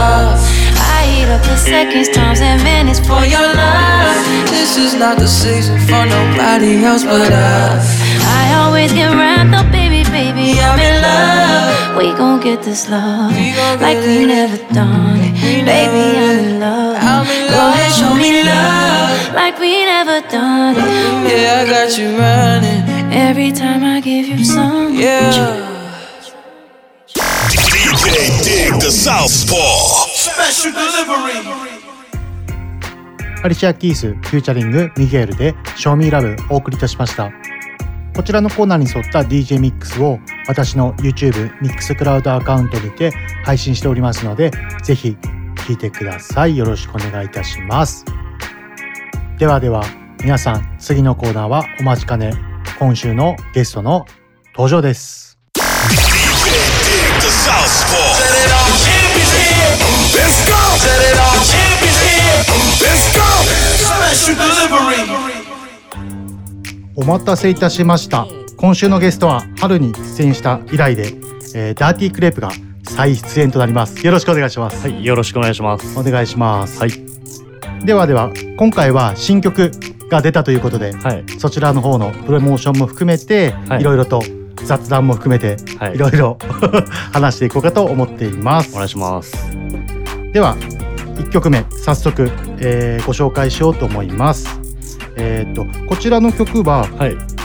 [0.00, 0.40] Love.
[0.96, 4.16] I eat up the seconds, times, and minutes for your love.
[4.54, 7.86] This is not the season for nobody else but us.
[8.40, 10.46] I always get wrapped up, baby, baby.
[10.60, 11.96] I'm in love.
[11.98, 13.32] We gon' get this love
[13.84, 15.34] like we never done it.
[15.72, 16.96] Baby, I'm in love.
[17.54, 20.88] Go ahead, show me love like we never done it.
[21.30, 22.82] Yeah, I got you running.
[23.12, 24.94] Every time I give you some.
[24.94, 25.69] Yeah.
[28.70, 30.06] Dig the Southpaw.
[30.14, 31.42] Special delivery.
[33.42, 37.32] アリシア・キースフューチャリングミゲールで「Show Me Love」お送りいたしました。
[38.14, 43.10] こちらのコーナーに沿った DJ ミックスを私の YouTube ミックスクラウドアカウントにて
[43.44, 44.52] 配信しておりますので
[44.84, 45.16] ぜひ
[45.66, 46.56] 聴いてください。
[46.56, 48.04] よろしくお願いいたします。
[49.36, 49.82] ではでは
[50.22, 52.32] 皆さん次のコーナーはお待ちかね。
[52.78, 54.06] 今週のゲストの
[54.54, 55.29] 登場です
[60.12, 60.56] Let's go.
[62.80, 63.22] Let's go.
[63.78, 65.00] Special delivery.
[66.96, 71.14] お待たせいたしました今週のゲストは春に出演した以来で、
[71.54, 72.50] えーダーティークレープが
[72.84, 75.98] 再出演となりますよろしくお願いしますはい、よろしくお願いします。
[75.98, 76.90] お願いしますはい。
[77.84, 79.70] ではでは今回は新曲
[80.10, 80.92] が出たということで、
[81.38, 84.22] そちらの方のプロモーションも含めて、はいい、ろいろと
[84.64, 86.36] 雑談も含めて、はいい、ろいろ
[87.12, 89.99] 話していこうかと思っていますお願いします。
[90.32, 90.56] では
[91.16, 94.60] 1曲目早速、えーご紹介しようと思います。
[95.16, 96.86] えっ、とこちらの曲は、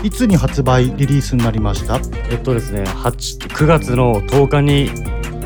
[0.03, 1.99] い、つに発売リリースになりました？
[2.29, 4.89] えっとですね、8 9月の10日に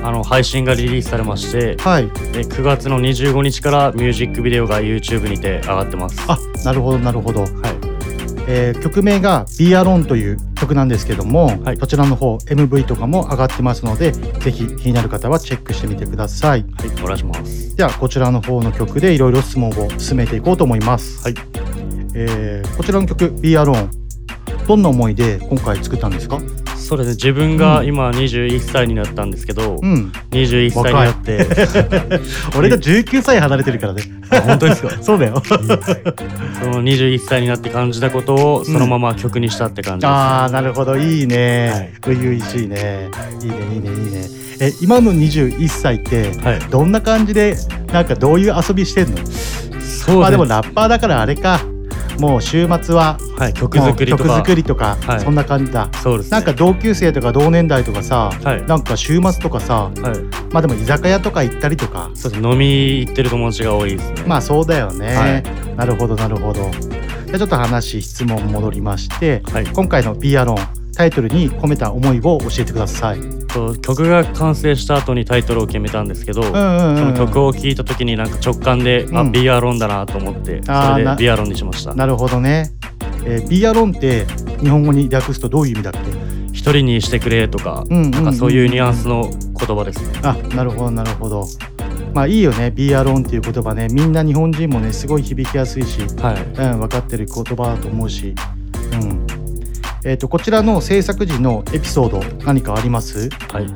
[0.04, 6.19] あの配信がリリースされまして、はい、で9月の25日からミュージックビデオが YouTube にて上がってます。
[6.28, 7.52] あなるほどなるほど、はい。
[8.47, 16.65] えー曲名が「Be Alone」という曲なんですけども、そちらの方 MV とかも上がってますのでぜひ気になる方はチェックしてみてください。
[16.78, 17.76] はい、お願いします。
[17.76, 21.36] ではこちらの方の曲でいろいろ質問を進めていこうと思います、はい。
[22.15, 23.89] えーこちらの曲「Be Alone」
[24.67, 26.39] どんな思いで今回作ったんですか？
[26.89, 27.13] そうですね。
[27.13, 30.12] 自分が今21歳になったんですけど、うん。
[30.32, 31.45] 21歳になって。
[32.58, 34.02] 俺が19歳離れてるからね。
[34.32, 34.89] あ本当ですか？
[34.99, 35.39] そうだよ。
[35.45, 35.54] そ
[36.67, 40.97] の21歳になって感じたことをそのまま曲にしたって感じです、ああなるほど。
[40.97, 41.93] いいね。
[42.04, 43.10] 初々しいね。
[43.43, 44.28] いいねいいねいいね。
[44.62, 46.32] え今の21歳って
[46.71, 47.56] どんな感じで
[47.93, 49.17] なんかどういう遊びしてんの？
[49.80, 51.60] そうまあでもラッパーだからあれか
[52.20, 54.24] もう週末は、はい、曲作りとか。
[54.24, 55.20] 曲作りとか、はい。
[55.22, 55.90] そんな感じだ。
[56.04, 58.32] そうです、ね、なんか同級生とか同年代とかさ、
[58.68, 59.92] なんか週末とかさ、
[60.52, 62.12] まあでも居酒屋とか行ったりとか。
[62.14, 62.44] そうです。
[62.44, 64.24] 飲み行ってる友達が多いですね。
[64.28, 65.76] まあそうだよね、はい。
[65.76, 66.70] なるほどなるほど。
[66.72, 70.58] じゃあちょっと話質問戻りまして、今回の「Be Alone」
[71.00, 73.22] タイトルに込めた思いを教えてください。
[73.48, 79.32] と曲が完成した後にタイトルを決めたんですけど、んうんうんその曲を聴いた時になんか直感で、あうん。
[79.32, 81.96] ビアロンだなと思ってそれでビアロンにしました。
[81.96, 82.70] なるほどね、
[83.24, 84.26] えー、Be Alone って
[84.62, 86.00] 日本語に略すとどういう意味だっけ？
[86.52, 90.20] 一人にしてくれとか、うんうんうんなんかそういうニュアンスの言葉ですね。
[90.24, 91.48] あなるほどなるほど。
[92.14, 93.88] まあいいよね「Be Alone」っていう言葉ね。
[93.90, 98.59] みんな日本人もねすごい響きやすいし、うん、分かってる言葉だと思うし、うん
[100.06, 103.30] えー、とこちらの制作時のエピソード何かあります？
[103.52, 103.68] はい。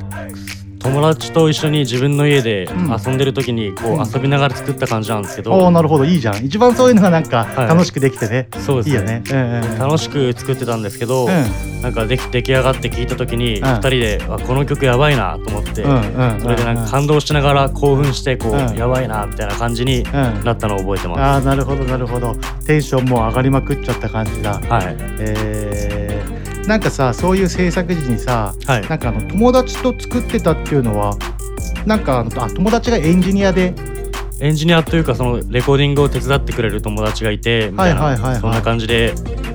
[0.78, 2.68] 友達と一緒に自分の家で
[3.06, 6.04] 遊んでる時にこう遊びながら作った感じなんですけど、おおなるほど。
[6.04, 6.44] いいじゃん。
[6.44, 7.68] 一番そういうのがなんかはい。
[7.68, 11.28] 楽しくできてね、そうですいいよね、うんうん、楽しく作ってたんですけど、う
[11.82, 13.64] なんかでき出来上がって聞いた時にうん。
[13.64, 18.76] 2人で、あこの曲やばいなと思って、うんうんそれでなんか感動しながら興奮してこう、うん。
[18.76, 21.20] やばいなみたいな感じになったのを覚えてます。
[21.20, 22.34] ああなるほどなるほど。
[22.66, 24.60] テンションも上がりまくっちゃった感じだ。
[24.60, 24.96] はい。
[25.18, 26.03] えー、
[26.66, 31.16] なんかさそういう制作時にさ、なんかあの友達と作ってたっていうのは
[31.86, 33.74] なんかあのあ友達がエンジニアで
[34.40, 38.40] エンジニアというかそのレコーディングを手伝ってくれる友達がいてみたいな、はいはいはいはい。
[38.40, 39.14] そんな感じで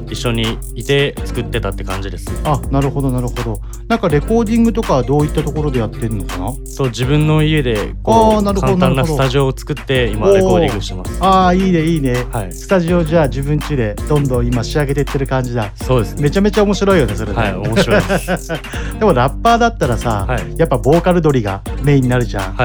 [0.09, 2.29] 一緒にいて作ってたって感じです。
[2.43, 3.61] あなるほどなるほど。
[3.87, 6.53] なんかレコーディングとかはどういったところでやってんのかな？
[6.65, 11.17] そう自分の家であこうーなるほど簡単なスタジオを作って今レコーディングしてます。
[11.21, 12.15] ああいいねいいね、
[12.51, 15.71] スタジオじゃあ自分家でどんどん今仕上げてってる感じだ。
[15.75, 17.37] そうです、めちゃめちゃ面白いよねそれね。
[17.37, 18.53] はい面白いです。
[18.99, 22.55] でもラッパーだったらさ、やっぱボーカル取りがメインになるじゃん、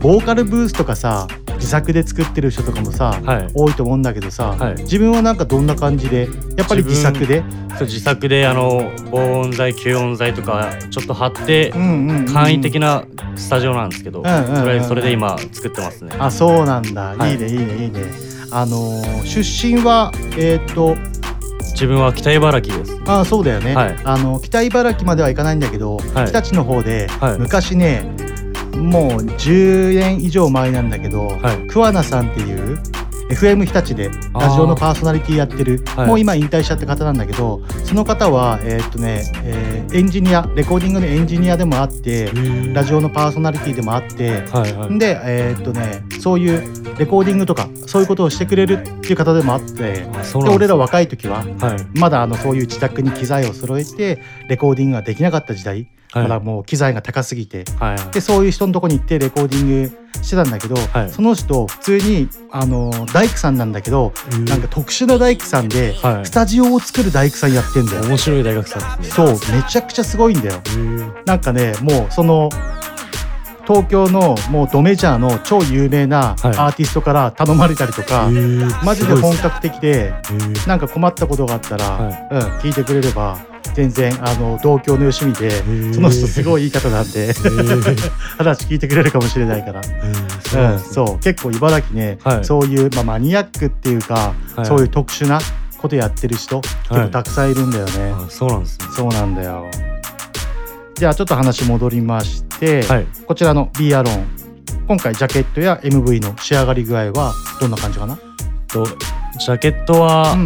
[0.00, 1.26] ボーカルブースとかさ
[1.58, 3.20] 自作で作ってる人とかもさ、
[3.54, 7.42] 多いと思うんだけどさ、自分はなんかどんな感じでやっぱり自作で？
[7.80, 13.04] 自作であの防音材吸音材とかちょっと貼って、んうんうん簡易的な
[13.36, 14.62] スタジオなんですけど、うんうんうんうん。
[14.62, 16.10] とりあえずそれで今作ってますね。
[16.18, 17.32] あそうなんだ、はい。
[17.32, 18.02] い、いねいいねいいね。
[18.50, 20.96] あのー出身はえーっと
[21.60, 23.00] 自分は北茨城です。
[23.06, 23.96] あそうだよね、はい。
[24.04, 26.26] あの北茨城までは行かないんだけど、はい。
[26.26, 27.38] 日立の方で、はい。
[27.38, 28.02] 昔ね
[28.78, 31.38] もう10年以上前なんだけど、
[31.68, 32.78] 桑名さんっていう
[33.30, 36.06] FM 日立でラジオのパーソナリティやってる、はい。
[36.06, 42.30] もう今引退しちゃった方なんだけどその方はえーっとね、えーエンジニアレコーディングのエンジニアでもあって
[42.74, 44.98] ラジオのパーソナリティでもあって、はいはい。
[44.98, 50.06] でえーっとねそういうレコーディングとかそういうことをしてくれるっていう方でもあってで
[50.50, 51.98] 俺ら若い時は、はい。
[51.98, 56.22] まだあのそういう自宅に機材を揃えてレコーディングができなかった時代、はい。
[56.24, 58.12] まだもう機材が高すぎて、はい。
[58.12, 60.76] でそういう人のとこに行ってレコーディングしてたんだけど、
[61.10, 64.12] その人普通にあの大工さんなんだけど、
[64.48, 65.94] なんか特殊な大工さんで、
[66.24, 68.02] スタジオを作る大工さんやってんだよ。
[68.02, 70.60] 面白い大学さんですそうめちゃくちゃすごいんだよ。
[71.24, 72.48] なんかねもうその
[73.66, 78.30] 東京のもうドメジャーの超有名なアーティストから頼まれたりとか、
[78.82, 80.14] マジで本格的で
[80.66, 83.38] なんか困ったことがあったら、うん、聞いてくれれば
[83.74, 85.50] 全然あの同郷のよしみで
[85.92, 87.32] その人すごいいい方なんで
[88.36, 89.80] 話聞いてくれるかもしれないから、
[90.72, 94.66] うん、そう結構茨城ね、そういう、まあ、マニアックっていうか、はい。
[94.66, 95.38] そういう特殊な
[95.78, 98.14] ことやってる人、結構たくさんいるんだよね。
[98.28, 98.86] そうなんですね。
[98.90, 99.64] そうなんだよ。
[100.94, 102.82] じゃあちょっと話戻りまして、
[103.26, 104.24] こちらの Be Alone
[104.88, 108.18] 今回ジャケットや MV の仕上がり具合はどんな感じかな？
[108.66, 110.36] とジャケットは、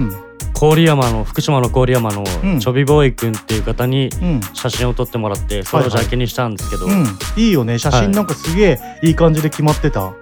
[0.62, 2.22] 郡山の福島の郡山の
[2.60, 4.10] ちょびボーイくんっていう方に
[4.54, 7.04] 写真を撮ってもらって、それをジャケにしたんですけど、うん、
[7.36, 7.80] いいよね。
[7.80, 10.14] 写真なんかすげえいい感じで決まってた、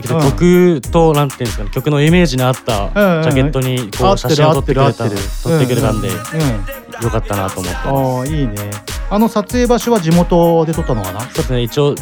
[0.00, 5.22] けど曲となんていうんですかね曲のイメージに合ったジャケットにこ合う写真を撮ってくれた合ってる合ってる。
[5.42, 6.14] 撮ってくれたんで、うん
[7.04, 7.78] よかったなと思って。
[7.78, 8.54] ああいいね。
[9.10, 11.20] あの撮影場所は地元で撮ったのかな？
[11.20, 11.94] そうですね一応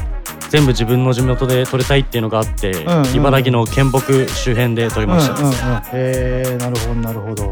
[0.51, 3.07] 全部自分の地元で撮りたいっていうのがあって、んうん。
[3.15, 5.35] 茨城の県北周辺で撮りました。
[5.35, 7.51] うんうんうん、へえなるほどなるほど、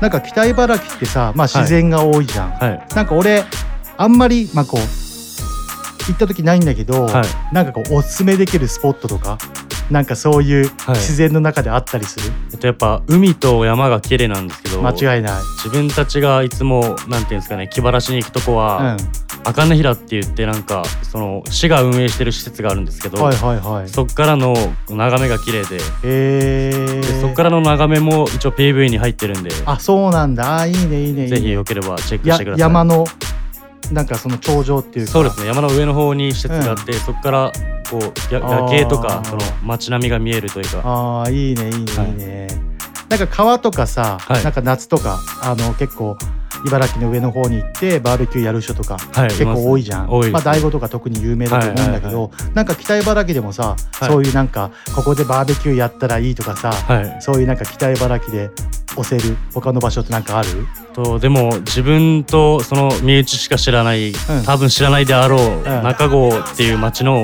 [0.00, 2.58] なんか北茨城ってさ、まあ、自然が多いじゃん、
[2.94, 3.44] なんか俺
[3.96, 7.06] あんまりまあこう行った時ないんだけど、
[7.52, 9.38] なんかこうおすすめできるスポットとか
[9.92, 15.42] なんかそういう自然の中であったりする、えっとやっぱ海と山が綺麗なんですけど間違いない。
[15.58, 18.96] 自分たちがいつもなんていうんですかね気晴らしに行くとこは、
[19.44, 23.88] 赤根平って言ってなんかその市が運営してる施設があるんですけど、はいはいはい。
[23.88, 24.54] そっからの
[24.88, 30.60] 眺めが綺麗でへでそっからの眺めも一応 PV に入ってるんであそうなんだ。
[30.60, 31.36] あいいねいいねいいね。
[31.36, 32.60] ぜひよければチェックやしてください。
[32.60, 33.04] 山の
[33.90, 35.12] なんかその頂上っていうか。
[35.12, 37.52] そうですね山の上の方に施設があって、そこから
[37.92, 38.40] こう夜
[38.70, 40.80] 景とかその街並みが見えるというか。
[40.82, 41.86] ああいいねいいねいい
[42.16, 42.46] ね、
[43.10, 46.16] なんか川とかさ、なんか夏とかあの結構
[46.66, 54.08] 茨城の上の方に行ってバーベキューやる人とか、はい結構多いじゃん、多いですまあ大悟とか特に有名だと思うんだけど、なんか北茨城でもさ、はい。
[54.10, 57.22] そういうなんかここでバーベキューやったらいいとかさ、はい。
[57.22, 58.50] そういうなんか北茨城で
[58.96, 60.48] 押せる他の場所ってなんかある？
[60.92, 64.12] とでも自分とその身内しか知らない、
[64.44, 67.22] 多分知らないであろう、中郷っていう町の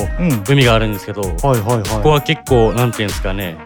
[0.49, 1.83] 海があるんですけど、はいはいはい。
[1.89, 3.59] ここは結構なんていうんですかね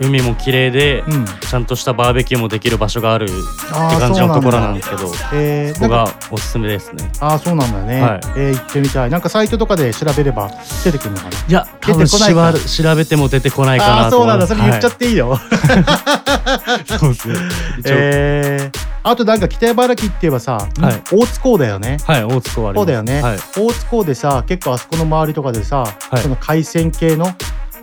[0.00, 1.04] 海も綺麗で、
[1.48, 3.34] ちゃんとしたバーベキューもできる場所があるって
[4.00, 5.74] 感じのところなんんですけどえー。
[5.74, 7.10] ここがおすすめですね。
[7.20, 8.20] ああそうなんだね、はい。
[8.36, 9.10] えー行ってみたい。
[9.10, 10.50] なんかサイトとかで調べれば
[10.84, 11.30] 出てくるのかな？
[11.30, 12.58] いや多分出てこないか。
[12.58, 14.46] しば調べても出てこないかああそうなんだ。
[14.46, 15.36] それ言っちゃっていいよ、は
[16.86, 17.34] いそうですね。
[17.86, 21.02] えーあとなんか北茨城って言えばさ、はい。
[21.12, 21.98] 大津港だよね。
[22.06, 23.38] はい大津港ありそうだよね、はい。
[23.54, 26.22] 大津港でさ結構あそこの周りとかでさ、はい。
[26.22, 27.26] その海鮮系の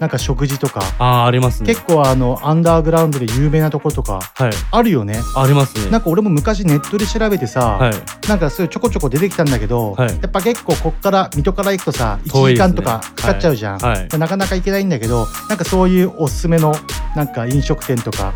[0.02, 0.82] なんか食事とか。
[0.98, 1.68] あーありますね。
[1.68, 4.52] 結構あのアンダーグラウンドで有名なところとかはい。
[4.72, 5.92] あるよね、ありますね。
[5.92, 8.28] なんか俺も昔ネットで調べてさ、はい。
[8.28, 10.10] なんかそういうちょこちょこ出てきたんだけど、はい。
[10.10, 12.68] やっぱ結構こっから水戸から行くとさ1遠いですね。
[12.68, 14.00] 時間とかかかっちゃうじゃん、はい。
[14.00, 16.74] はいなかなか行けないんだけどなんかそういうおすすめの
[17.16, 18.34] なんか飲食店とか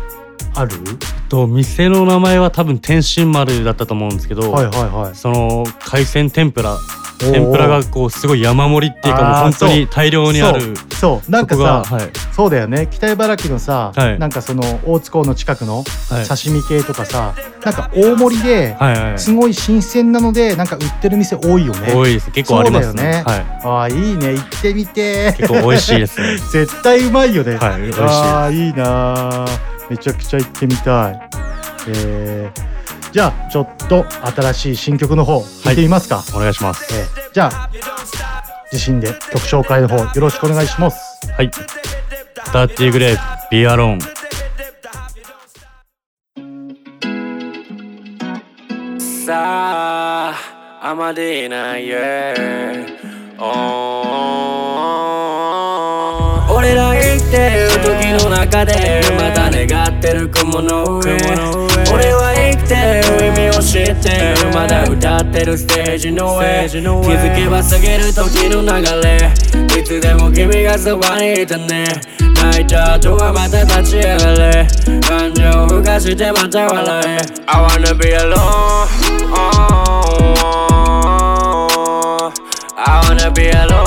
[0.54, 0.72] ある？
[1.28, 5.14] と店の名前は多分天津丸だったと思うんですけど、はいはいはい。
[5.14, 7.06] その海鮮天ぷらー。
[7.18, 10.74] 天ぷらがこうすごい山盛りっていうかもう本当に大量にある。
[11.00, 12.10] そうなんかさはい。
[12.32, 12.88] そうだよね。
[12.90, 14.18] 北茨城のさ、はい。
[14.18, 15.78] なんかその大津港の近くの
[16.10, 16.26] はい。
[16.26, 17.34] 刺身系とかさ、
[17.64, 21.94] なんか大盛りで、はいはいすごい新鮮なのでなんか売ってる店多いよね。
[21.94, 22.30] 多いです。
[22.30, 23.02] 結構ありますね。
[23.02, 23.46] ね、はい。
[23.64, 24.34] ああいいね。
[24.34, 25.34] 行ってみて。
[25.38, 26.36] 結構美味しいですね。
[26.52, 27.56] 絶対うまいよね。
[27.56, 28.84] はい美味しいああいいな
[29.44, 29.46] あ
[29.90, 31.20] めちゃくちゃ行ってみたい。
[31.88, 32.76] えー
[33.12, 37.70] じゃあちょっと新しい新曲の方聞いてみますか、お願いします、えーじゃあ
[38.70, 40.98] 自身で曲紹介の方よろしくお願いします。
[41.32, 41.50] はい。
[42.52, 43.20] ダーティーグレープ
[43.50, 44.00] Be Alone
[49.26, 50.34] さあ、
[50.82, 52.86] あまりない yeah
[57.26, 61.16] 俺ら生きてる時の中でまた願ってる雲の上
[61.92, 68.70] 俺は生きてる意味を知ってるまだ歌ってるステージの上気づけば過ぎる時の流
[69.02, 69.32] れ
[69.80, 71.86] いつでも君がそばにいたね
[72.34, 74.66] 泣いた後はまた立ち上がれ
[75.00, 78.86] 感情をふかしてまた笑え I wanna be alone、
[82.76, 83.85] I wanna be alone、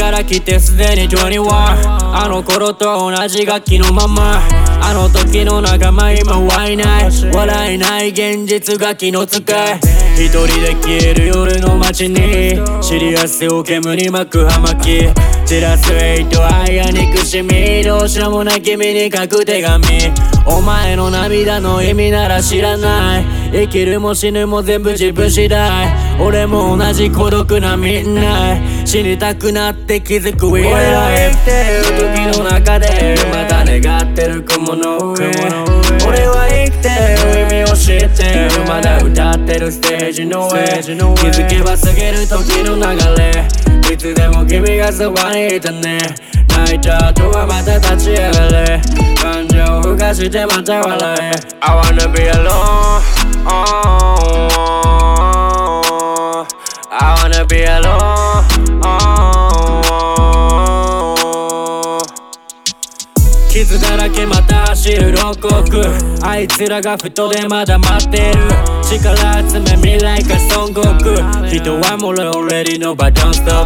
[0.00, 4.40] から来てすでに21あの頃と同じ楽器のまま
[4.80, 7.10] あの時の仲間今はいない。
[7.34, 9.78] 笑えない現実が気の使い
[10.16, 12.14] 一人で消える夜の街に
[12.82, 15.29] 知り合わせを煙に巻く葉巻。
[15.50, 19.84] 散らすヘイト愛や憎しみどうしようもない君に書く手紙。
[20.46, 23.24] お前の涙の意味なら知らない。
[23.50, 26.20] 生きるも死ぬも全部自分次第。
[26.20, 28.56] 俺も同じ孤独なみんな。
[28.86, 30.46] 死にたくなって気づく。
[30.46, 33.59] 俺ら生きてる時の中でまた。
[33.78, 35.30] 願ってる雲の上。
[36.08, 36.88] 俺は生きて
[37.22, 40.64] る意味を知ってるまだ歌ってるステージの上。
[41.14, 42.82] 気づけば過ぎる時の流
[43.16, 43.46] れ。
[43.92, 46.00] いつでも君がそばにいたね。
[46.48, 48.80] 泣いた後はまた立ち上がれ。
[49.22, 51.32] 感情をふかしてまた笑え。
[51.60, 53.00] I wanna be alone、
[56.90, 57.99] I wanna be alone、
[64.90, 65.82] 走る牢獄。
[66.22, 68.40] あいつらがふとでまだ待ってる。
[68.82, 71.48] 力集め未来か孫悟空。
[71.48, 73.64] 人はもう already know but don't stop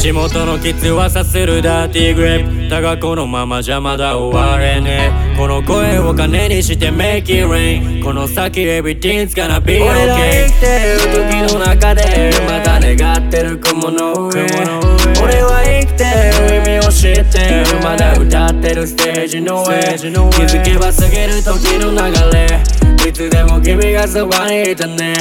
[0.00, 2.70] 地元のキツはさするダーティーグレープ。
[2.70, 5.36] だがこのままじゃまだ終われねえ。
[5.36, 14.46] この声を金にして make it rain この先 everything's gonna be okay 俺ら生きてる時の中でまた願ってる雲の上
[15.22, 16.04] 俺は生きて
[16.50, 19.78] る意味を知ってるまだ歌ってるステージの上。
[19.78, 21.98] 気づけば過ぎる時の流
[22.32, 22.60] れ。
[23.08, 25.14] いつでも君がそばにいてね。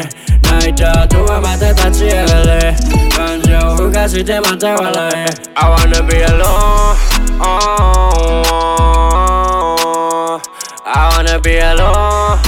[0.44, 2.76] 泣いた後はまた立ち上がれ。
[3.16, 5.26] 感情をふかしてまた笑え。
[5.56, 6.96] I wanna be alone、
[7.40, 8.42] oh,
[10.86, 12.40] I wanna be alone、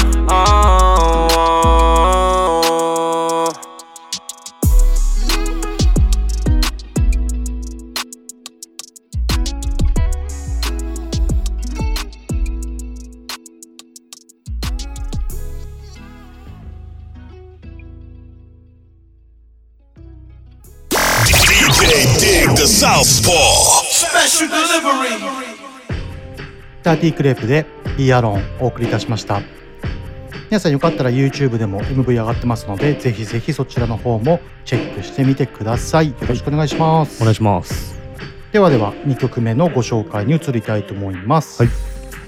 [22.64, 23.84] The Southpaw.
[23.92, 25.20] Special delivery.
[26.82, 27.66] ダーティークレープで
[27.98, 29.42] Be Alone お送りいたしました。
[30.50, 36.12] 皆さんよかったら YouTube でも MV 上がってますのでぜひぜひそちらの方もチェックしてみてください。
[36.12, 38.00] よろしくお願いします、お願いします。
[38.54, 41.66] ではでは2曲目のご紹介に移りたいと思います、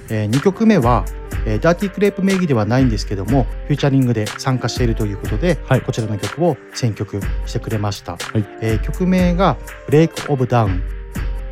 [0.09, 1.05] え2曲目は、
[1.45, 8.17] えーダーティークレープ名義ではないんですけどもフューチャリングで参加しているということで、こちらの曲を選曲してくれました、
[8.61, 9.57] えー曲名が
[9.89, 10.81] 「Break of Down」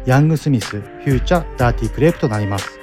[0.05, 2.79] ヤング・スミスフューチャーダーティークレープとなります、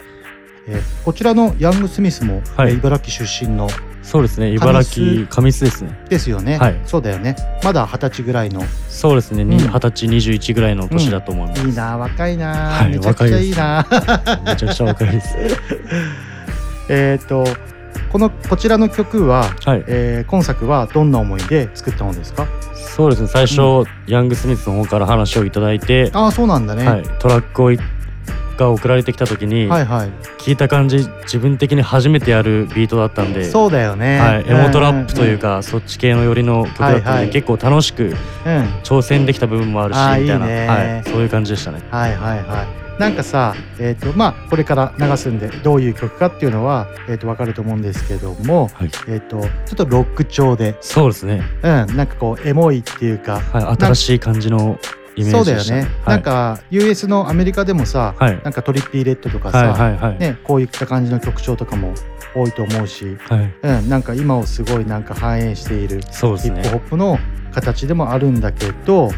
[0.67, 3.69] えーこちらのヤング・スミスも、えー茨城出身の
[4.03, 4.51] そうですね。
[4.53, 5.65] 茨城神栖。
[5.65, 6.07] ですね。
[6.09, 6.81] ですよね、はい。
[6.85, 7.37] そうだよね。
[7.63, 8.63] まだ二十歳ぐらいの。
[8.89, 9.45] そうですね。
[9.45, 9.71] にうん。
[9.71, 12.91] 二十歳21ぐらいの年だと思います、いいな若いな、はい。
[12.91, 13.87] めちゃくちゃいいな
[14.45, 15.37] めちゃくちゃ若いです
[16.91, 17.45] えっと
[18.13, 19.47] このこちらの曲は、
[19.87, 22.47] えー今作はどんな思いで作ったのですか？
[22.75, 23.29] そうですね。
[23.29, 27.79] 最初、ヤング・スミスの方から話をいただいてああそうなんだね、はい、トラックをい
[28.57, 30.11] が送られてきた時に、はいはい。
[30.39, 34.19] 聞いた感じ自分的に初めてやるビートだったんでそうだよね。
[34.19, 35.39] はい、エモトラップといううん。
[35.39, 37.31] か、そっち系の寄りの曲だったんで、はいはい。
[37.31, 38.13] 結構楽しくうん。
[38.83, 41.81] 挑戦できた部分もあるしみたいないいねはい、そういう感じでしたね。
[41.91, 48.71] はいはいはいなんかさえっ、とまあこれから流すんでどういう曲かっていうのは、えー、と分かると思うんですけども、
[49.09, 50.77] えっ、とちょっとロック調で。
[50.83, 54.79] そうですね、うんなんかこうエモいっていうか、はい、新しい感じの
[55.17, 55.65] イメージでした。
[55.65, 56.15] そうだよね、はい。
[56.15, 58.41] なんか US のアメリカでもさ、はい。
[58.45, 60.19] なんかトリッピーレッドとかさ、はいはいはい。
[60.19, 61.95] ね、こういった感じの曲調とかも
[62.35, 63.55] 多いと思うし、はい。
[63.63, 66.61] うん、なんか今をすごいなんか反映しているヒそうですね。
[66.61, 67.19] ップホップの
[67.55, 69.11] 形でもあるんだけど、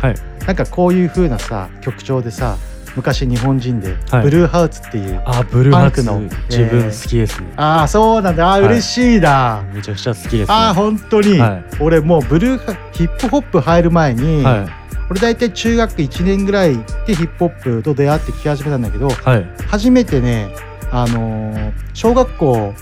[0.47, 2.57] なんかこういう風なさ曲調でさ
[2.97, 4.23] 昔日本人ではい。
[4.25, 6.05] ブルーハーツっていうあブルーハーツ。
[6.05, 6.37] パンクの。
[6.49, 8.53] 自分えー好きですね、ああそうなんだ。
[8.53, 11.65] あ嬉しいな、めちゃくちゃ好きです、ね、ああ本当に、はい。
[11.81, 14.67] 俺もうブルーハヒップホップ入る前に、はい。
[15.11, 16.77] 俺大体中学1年ぐらい
[17.07, 19.47] でヒップホップと出会って聴き始めたんだけど、はい。
[19.69, 20.55] 初めてね
[20.91, 22.75] あのー小学校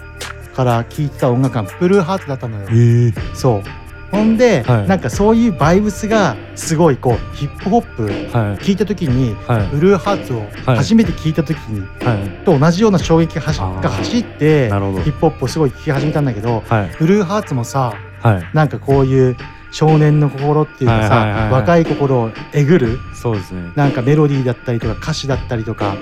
[0.54, 3.62] から聴いてた音楽がブルーハーツだったのよ、えそう
[4.10, 4.88] ほんで、はい。
[4.88, 8.12] なんかそういうバイブスがすごいこうヒップホップはい。
[8.58, 9.66] 聞いた時に、はい。
[9.68, 10.76] ブルーハーツをはい。
[10.78, 12.44] 初めて聞いた時に、はい。
[12.44, 16.96] と同じような衝撃が走ってヒップホップをすごい聴き始めたんだけど、はい。
[16.98, 18.50] ブルーハーツもさはい。
[18.52, 19.36] なんかこういう
[19.72, 21.52] 少年の心っていうかさ、はいはいはいはい。
[21.52, 23.70] 若い心をえぐるそうですね。
[23.76, 25.94] なんかメロディーだったりとか歌詞だったりとか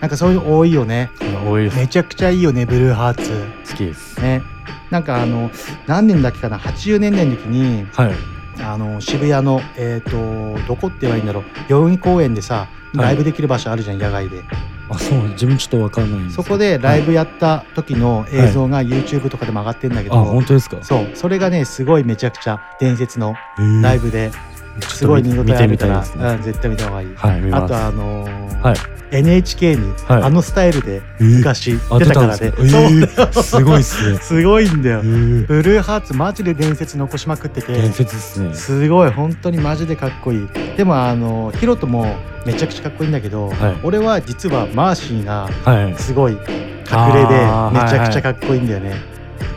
[0.00, 1.10] なんかそういうの多いよね。
[1.48, 3.46] 多いめちゃくちゃいいよねブルーハーツ。
[3.68, 4.20] 好きです。
[4.20, 4.42] ね
[4.90, 5.50] なんかあの
[5.86, 8.12] 何年だっけかな？80年代の時にはい。
[8.58, 10.16] あの渋谷のえっ、と
[10.66, 11.44] どこって言えばいいんだろう？
[11.68, 14.42] 代々木公園でさライブできる場所あるじゃん、野外で。
[14.88, 15.18] あそう。
[15.30, 16.36] 自分ちょっとわかんないんです。
[16.36, 20.78] そこでライブやった時の映像が YouTube とかでも上がってんだけど、あ本当ですか？
[20.82, 21.10] そう。
[21.14, 23.82] それがねすごいめちゃくちゃ伝説のー。
[23.82, 24.30] ライブで、
[24.82, 28.76] すごい見応えあるから、見てみたいですうん、絶対見た方がいい、はいあとあのーはい。
[29.12, 30.22] NHK に、はい。
[30.24, 31.38] あのスタイルでえー。
[31.38, 33.42] 昔あ出たからね、えー。
[33.42, 34.18] すごいっすね。
[34.22, 37.72] すごいんだよ、ブルーハーツマジで伝説残しまくってて。
[37.72, 38.54] 伝説ですね。
[38.54, 39.10] すごい。
[39.10, 40.48] 本当にマジでかっこいい。
[40.76, 43.54] でもあのヒロトもめちゃくちゃかっこいいんだけど、はい。
[43.84, 45.94] 俺は実はマーシーがはい。
[45.96, 48.94] すごい隠れでめちゃくちゃかっこいいんだよね、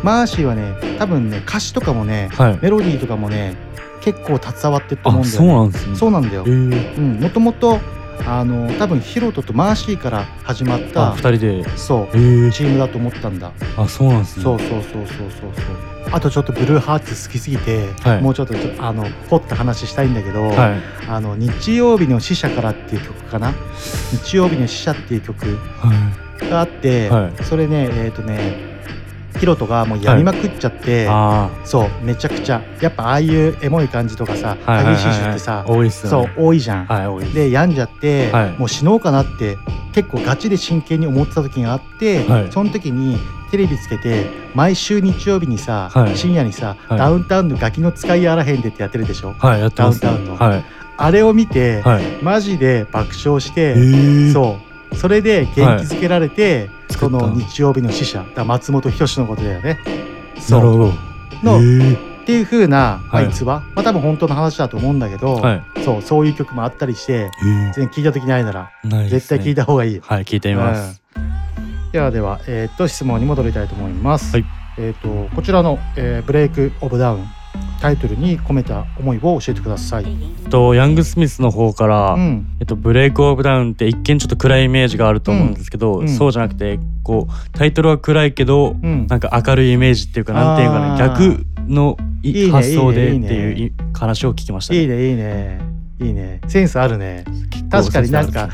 [0.03, 2.59] マーシーはね多分ね歌詞とかもね、はい。
[2.61, 3.55] メロディーとかもね
[4.01, 5.95] 結構携わってると思うんだよ、ね、あそうなんですね。
[5.95, 6.49] そうなんだよ、え。
[6.49, 7.79] ーうん、もともと
[8.27, 11.31] あの多分ヒロトとマーシーから始まったあ二人
[11.63, 11.77] で。
[11.77, 12.17] そう、え。
[12.17, 13.51] ーチームだと思ったんだ。
[13.77, 14.43] あそうなんですね。
[14.43, 15.07] そうそうそうそうそう。
[15.07, 15.49] そう
[16.11, 18.21] あとちょっとブルーハーツ好きすぎて、はい。
[18.21, 20.81] もうちょっとあの掘った話したいんだけど、はい。
[21.07, 23.53] あの日曜日の死者からっていう曲かな？
[24.11, 25.45] 日曜日の死者っていう曲
[25.77, 25.93] は
[26.41, 26.49] い。
[26.49, 27.43] があって、はい。
[27.43, 28.68] それねえっ、とね
[29.39, 34.95] ヒロトがもうやりまくっちゃって、あそうめちゃくちゃやっぱああいうエモい感じとかさ、はいはいはいはい。
[34.95, 38.51] 激しい人ってさそう多いじゃん、はい多いで病んじゃって、はい。
[38.59, 39.57] もう死のうかなって
[39.93, 42.51] 結構ガチで真剣に思ってた時があって、はい。
[42.51, 43.17] その時に
[43.51, 46.17] テレビつけて毎週日曜日にさ、はい。
[46.17, 46.99] 深夜にさ、はい。
[46.99, 49.69] ダウンタウンのガキの使いやらへんでってやってるでしょ、はいね。
[49.73, 50.65] ダウンタウンの、はい。
[50.97, 52.03] あれを見て、はい。
[52.21, 54.33] マジで爆笑して、ー。
[54.33, 54.59] そ
[54.91, 54.95] う。
[54.95, 59.79] それで元気づけられて、はいその日曜日の死者だ松本人志のことだよね。
[60.49, 60.93] なるほど。
[61.43, 62.09] の、へー。
[62.23, 63.29] っていう風な、まあ、はい。
[63.29, 65.83] 逸話、まあ多分本当の話だと思うんだけど、はい。
[65.83, 69.09] そうそういう曲もあったりして、全然聞いた時ないならね。
[69.09, 69.99] 絶対聞いた方がいい。
[69.99, 71.91] はい聞いてみます、うん。
[71.91, 74.37] ではでは、えーっと質問に戻りたいと思います。
[74.77, 77.25] えーっとこちらの、えーブレイクオブダウン
[77.81, 80.05] タイトルに込めた思いを教えてください。
[80.49, 82.47] とヤングスミスの方から、うん。
[82.59, 86.01] えっと、ブレイク・オブ・ダウンって一見ちょっと暗いイメージがあると思うんですけど、うん。
[86.01, 89.07] うんそうじゃなくてこうタイトルは暗いけど、ん。
[89.07, 90.97] なんか明るいイメージっていうかなんていうかね。
[90.97, 91.97] 逆の
[92.51, 95.59] 発想でっていうい話を聞きました、いいねいいね
[96.01, 96.41] いいね。
[96.47, 97.23] センスあるね。
[97.69, 98.49] 構確かになんか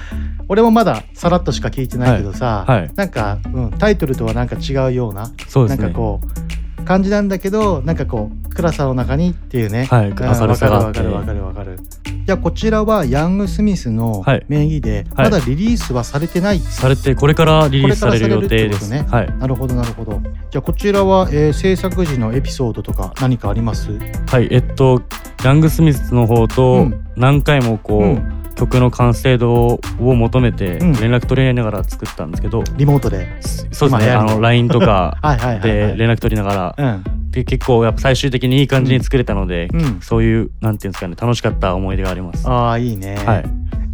[0.48, 2.92] 俺もまださらっとしか聞いてないけどさ、はいはい。
[2.96, 5.84] なんか、うん、タイトルとはなんか違うようなそうですね。
[5.86, 11.86] なんかこう感じなんだけどなんかこう暗さの中にっていうね、はいうん明るさがあってわかるわかるわかるわかる。
[12.26, 14.46] じゃあこちらはヤング・スミスのはい。
[14.48, 15.30] 名義で、はい。
[15.30, 18.90] まだリリースはされてない、されてこれからリリースされる予定です。
[18.90, 19.06] ね。
[19.10, 19.38] はい。
[19.38, 20.22] なるほどなるほど。
[20.50, 23.92] じゃあこちらは、えー制作時のエピソードとか何かあります？
[24.28, 25.02] はいえっと
[25.44, 30.94] ヤングスミスの方と何回もこう、うん曲の完成度を求めてうん。
[30.94, 33.28] 連絡取り合いながら作ったんですけど、リモートで。
[33.72, 34.12] そうですね。
[34.12, 35.62] あの LINE とか はいはいはいはい。
[35.62, 37.00] で連絡取りながら、
[37.32, 40.00] で結構やっぱ最終的にいい感じに作れたので、うん。
[40.02, 42.48] そういうなんていうんですかね楽しかった思い出があります。
[42.50, 43.46] ああいいね、はい。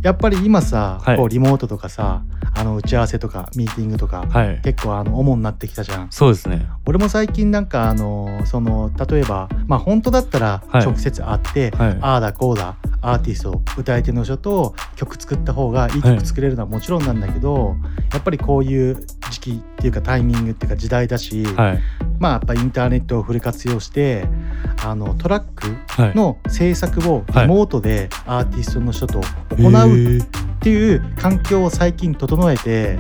[0.04, 1.18] やっぱり今さ、はい。
[1.18, 2.22] こうリモートとかさ
[2.54, 4.62] あの打ち合わせとかミーティングとか、はい。
[4.64, 6.08] 結構あの主になってきたじゃん。
[6.12, 6.68] そうですね。
[6.86, 10.86] 俺も最近なんかあのその例えばまあ本当だったらはい。
[10.86, 11.98] 直接会って、はい。
[12.02, 17.76] ああだこうだアーティスト歌い手の人と曲作った方がいい曲作れるのはもちろんなんだけど、
[18.14, 21.80] やっぱりこういう時期っていうかタイミングっていうか時代だし、はい。
[22.20, 24.28] まあやっぱインターネットをフル活用して
[24.86, 25.76] あのトラック
[26.16, 29.22] の制作をリモートでアーティストの人と
[29.58, 30.22] 行う
[30.62, 33.00] っていう環境を最近整えて、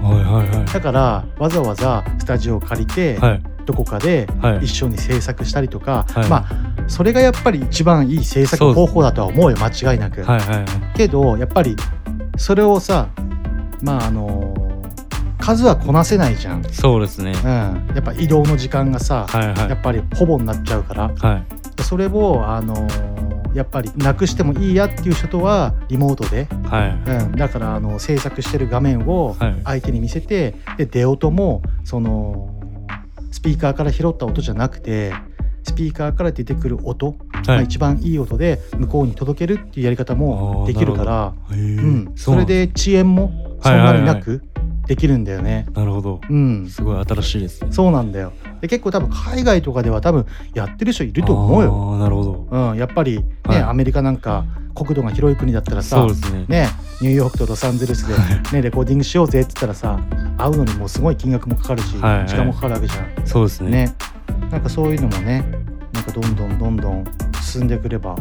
[0.73, 3.43] だからわざわざスタジオを借りて、はい。
[3.67, 4.65] どこかではい。
[4.65, 6.27] 一緒に制作したりとか、はい。
[6.27, 6.45] まあ
[6.87, 10.25] それがやっぱり一番いい制作方法だとは思うよ間違いなく。
[10.95, 11.75] けどやっぱり
[12.35, 13.09] それをさ
[13.83, 14.55] まああの
[15.37, 16.63] 数はこなせないじゃん。
[16.63, 17.33] そうですね。
[17.33, 17.47] うん、
[17.93, 19.69] やっぱ移動の時間がさ、はいはい。
[19.69, 21.83] やっぱりほぼになっちゃうから、はい。
[21.83, 22.87] それをあの
[23.53, 27.09] やっぱりなくしてもいいやっていう人とはリモートで、はい。
[27.09, 32.49] うん、だからあの制作してる画面を相手に見せて、で出音もその
[33.31, 35.13] スピーカーから拾った音じゃなくて
[35.63, 37.15] スピーカーから出てくる音、
[37.47, 43.31] まあ一番いい音で向こうに届けるっていうやり方もできるから、うん、それで遅延も
[43.61, 44.43] そんなになく
[44.87, 45.65] できるんだよね。
[45.73, 47.71] なるほど、うん、すごい新しいですね。
[47.71, 48.33] そうなんだよ。
[48.61, 51.91] で結構多分海外とかでは多分やってる人いると思うよ。
[51.93, 52.47] あーなるほど。
[52.49, 53.61] うん、やっぱりね、はい。
[53.61, 56.67] アメリカなんか国土が広い国だったらさそうですね。
[57.01, 58.13] ニューヨークとロサンゼルスで、
[58.53, 59.99] ね、レコーディングしようぜって言ったらさ
[60.37, 62.17] 会うのにもうすごい金額もかかるし、はい。
[62.19, 63.27] はい時間もかかるわけじゃん。
[63.27, 63.95] そうですね。
[64.49, 65.45] なんかそういうのもね
[65.93, 67.05] なんかどんどんどんどん
[67.41, 68.15] 進んでくれば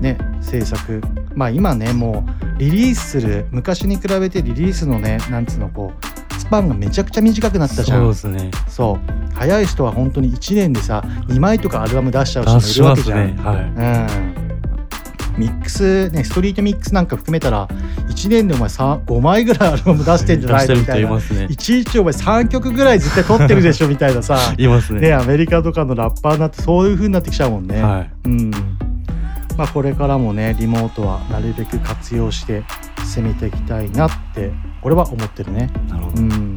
[0.00, 1.00] ね制作。
[1.34, 2.26] まあ今ねも
[2.56, 8.14] うリリースする昔に比べてリリースのねなんつうのこうスパンがめちゃくちゃ短くなったじゃん。
[8.14, 8.50] そうですね。
[8.68, 9.34] そう。
[9.34, 13.36] 早い人は本当に1年でさ2枚とかアルバム出しちゃう人もいるわけじゃん。
[13.36, 14.26] 出しますね。
[14.36, 14.50] うん。
[15.38, 17.66] ミックスねストリートミックスなんか含めたら
[18.08, 20.74] 1年でお前さ5枚ぐらいアルバム出してんじゃないの？
[20.76, 23.88] みたいな、人いちいちお前3曲ぐらい絶対撮ってるでしょ？
[23.88, 24.36] みたいなさ。
[24.58, 27.80] いますねアメリカとかのラッパーになってそういう風になってきちゃうもんね。
[27.82, 28.10] はい。
[28.26, 28.50] うん
[29.60, 32.64] まあ、これからもねリモートはなるべく活用して
[33.04, 35.70] 攻めていきたいなって俺は思ってるね。
[35.86, 36.49] なるほど、うん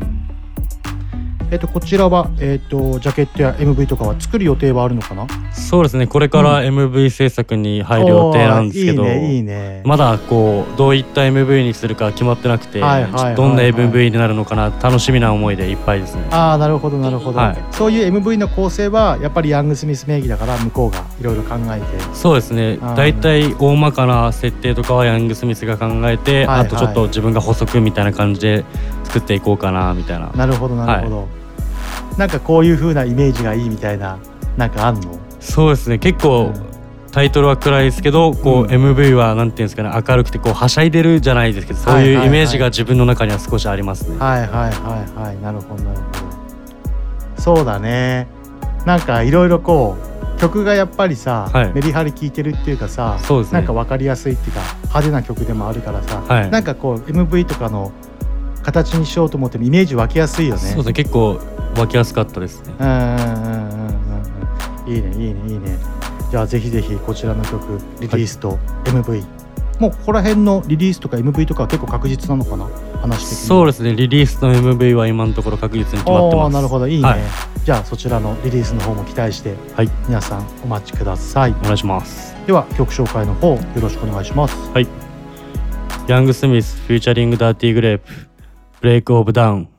[1.53, 5.27] えっとこちらは、えっとジャケットや MV とかは作る予定はあるのかな？
[5.53, 6.07] そうですね。
[6.07, 9.83] これから MV 制作に入る予定なんですけど、おーいいねいいね。
[9.85, 13.35] まだこうどういった MV にするか決まってなくて、はいはいはいはい。
[13.35, 16.23] どんな MV になるのかな楽しみな思いでいっぱいですね。
[16.31, 17.57] ああなるほどなるほど、はい。
[17.69, 21.85] そういう MV の構成はやっぱりヤング・スミス名義だから向こうがいろいろ考えて。
[22.15, 22.79] そうですね。
[22.97, 26.65] 大体大まかな設定とかはヤング・スミスが考えて、はいはい。
[26.65, 28.65] あとちょっと自分が補足みたいな感じで
[29.03, 30.31] 作っていこうかなみたいな。
[30.31, 31.27] なるほどなるほど、
[32.17, 34.19] なんかこういう風なイメージがいいみたいな
[34.57, 35.19] なんかあんの？
[35.39, 35.97] そうですね。
[35.99, 36.53] 結構、
[37.11, 44.17] タイトルは暗いですけどこう、MV はなんていうんですかね明るくてこうはしゃいでるじゃないですけどそうはいうイメージが自分の中には少しありますね。
[44.17, 45.41] はいはいはいはい。
[45.41, 46.03] なるほどなるほ
[47.35, 47.41] ど。
[47.41, 48.27] そうだね。
[48.85, 49.95] なんかいろいろこ
[50.37, 51.73] う曲がやっぱりさ、はい。
[51.73, 53.59] メリハリ効いてるっていうかさそうですね。
[53.59, 56.49] なんか分かりやすいっていうか派手な曲でもあるからさ、はい。
[56.49, 57.91] なんかこう MV とかの
[58.63, 60.61] 形にしようと思ってもイメージ湧きやすいよね。
[60.61, 60.93] そうですね。
[60.93, 61.39] 結構
[61.75, 62.73] 湧きやすかったですね。
[62.79, 63.97] うんうんうんうん
[64.87, 65.77] うんいいねいいねいいね。
[66.29, 69.23] じゃあぜひぜひこちらの曲リリースと MV
[69.79, 72.65] もうここら辺のリリースとか MV とかは結構確実なのかな？
[73.01, 73.47] 話的に。
[73.47, 73.95] そうですね。
[73.95, 76.53] リリースの MV は今のところ確実に決まってます。
[76.53, 76.87] なるほど。
[76.87, 77.19] いいね、はい、
[77.63, 81.51] じゃあそちらのリリースの方も期待して、はい、皆さんお待ちください。
[81.51, 82.35] お願いします。
[82.45, 84.55] では曲紹介の方よろしくお願いします。
[84.71, 84.87] はい。
[86.07, 88.11] ヤングスミスフューチャリングダーティークレープ
[88.81, 89.69] Break of Dawn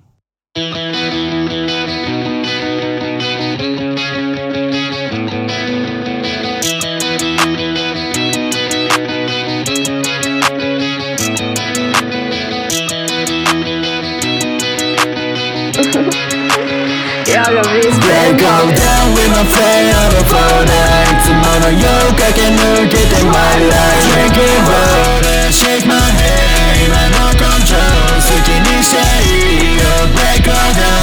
[21.64, 21.84] の夜
[22.16, 27.80] 駆け抜けて my life Drinking water, shake my head 今の control
[28.20, 28.97] 好きにして
[29.28, 29.84] いいよ
[30.16, 31.03] Break all down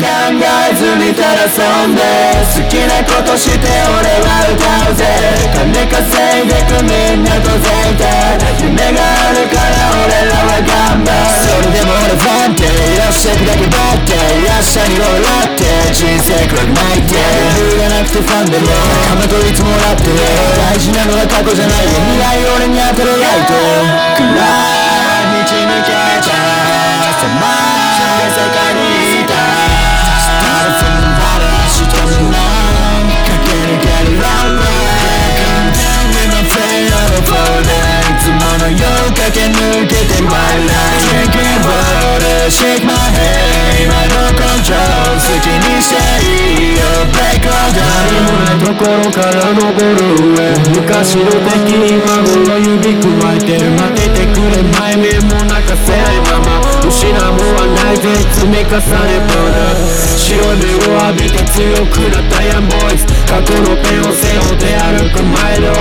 [0.00, 2.00] 考えずにただ遊んで
[2.56, 5.04] 好きなことして俺は歌うぜ。
[5.52, 7.68] 金稼いでくみんなと全
[8.00, 11.20] 体夢があるから俺らは頑張る。
[11.44, 14.16] それでも俺不安定いらっしゃくだけ待って。
[14.40, 17.20] 明日に笑って人生暗くないって。
[17.20, 18.72] 理由がなくてファンでも。
[18.72, 20.08] 仲間といつもらって。
[20.56, 22.00] 大事なのは過去じゃないよ。
[22.08, 23.52] 未来俺に当てるライト。
[24.16, 25.92] 暗い道抜け
[26.24, 26.59] ちゃ狭
[38.70, 49.98] 夜駆け抜けて My life Drinking water Shake my head 今の control 好きにしていいよ Break all down 何もないところから登る
[50.34, 56.49] 上昔の敵今頃指くわえてる待っててくれ前面も泣かせないまま
[57.00, 59.88] 失うもんはないぜ積み重ねパウダー
[60.20, 65.72] 白い目を浴びて強くなったヤンボイズ過去のペンを背負って歩く前の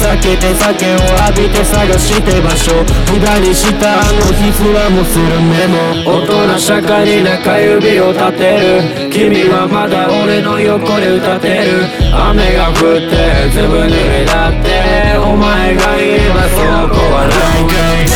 [0.00, 2.72] 避けて酒を浴びて探して場所
[3.12, 9.10] 無駄にしたあの日すらもするメモ大人社会に中指を立てる。
[9.12, 11.84] 君はまだ俺の横で歌ってる。
[12.10, 15.18] 雨が降ってずぶ濡れだって。
[15.20, 16.56] お前がいればそ
[16.88, 18.11] こは Like a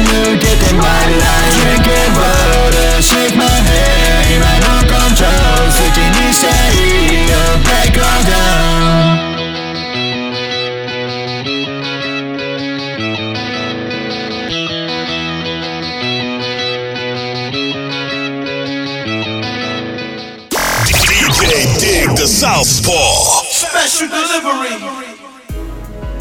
[0.00, 2.59] 抜けて My life Drinking water Shake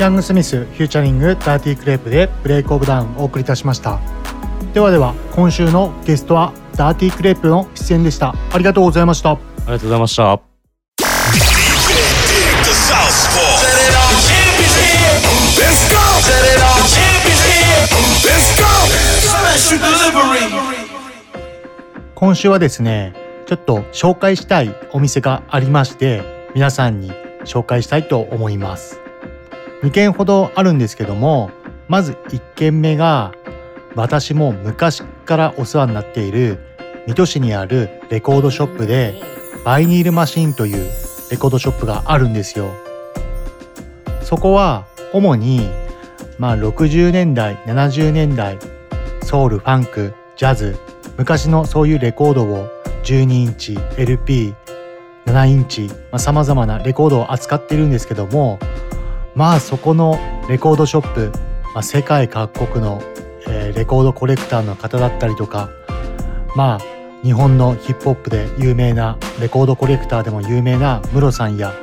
[0.00, 4.00] ヤングスミスフューチャリングダーティークレープで Break of Dawn をお送りいたしました。
[4.72, 8.34] ではでは今週のゲストはダーティークレープの出演でした。
[8.50, 9.32] ありがとうございました。
[9.32, 10.40] ありがとうございました.
[22.14, 23.12] 今週はですね
[23.44, 26.22] ちょっと紹介したいお店がありまして
[26.54, 27.12] 皆さんに
[27.44, 29.00] 紹介したいと思います
[29.82, 31.50] 2軒ほどあるんですけども
[31.88, 33.32] まず1軒目が
[33.94, 36.58] 私も昔からお世話になっている
[37.06, 39.20] 水戸市にあるレコードショップで
[39.64, 40.90] バイニールマシンという
[41.30, 42.70] レコードショップがあるんですよ。
[44.22, 45.68] そこは主に
[46.38, 48.58] まあ60年代70年代
[49.22, 50.76] ソウルファンクジャズ
[51.18, 52.68] 昔のそういうレコードを
[53.02, 58.58] 12インチ LP7 インチさまざ、まなレコードを扱っているんですけども
[59.34, 60.18] まあそこの
[60.48, 61.32] レコードショップ、
[61.74, 63.00] まあ、世界各国の、
[63.48, 65.70] えーレコードコレクターの方だったりとか
[66.54, 66.80] まあ
[67.22, 71.74] 日本のヒップホップで有名なレコードコレクターでも有名なムロさんや、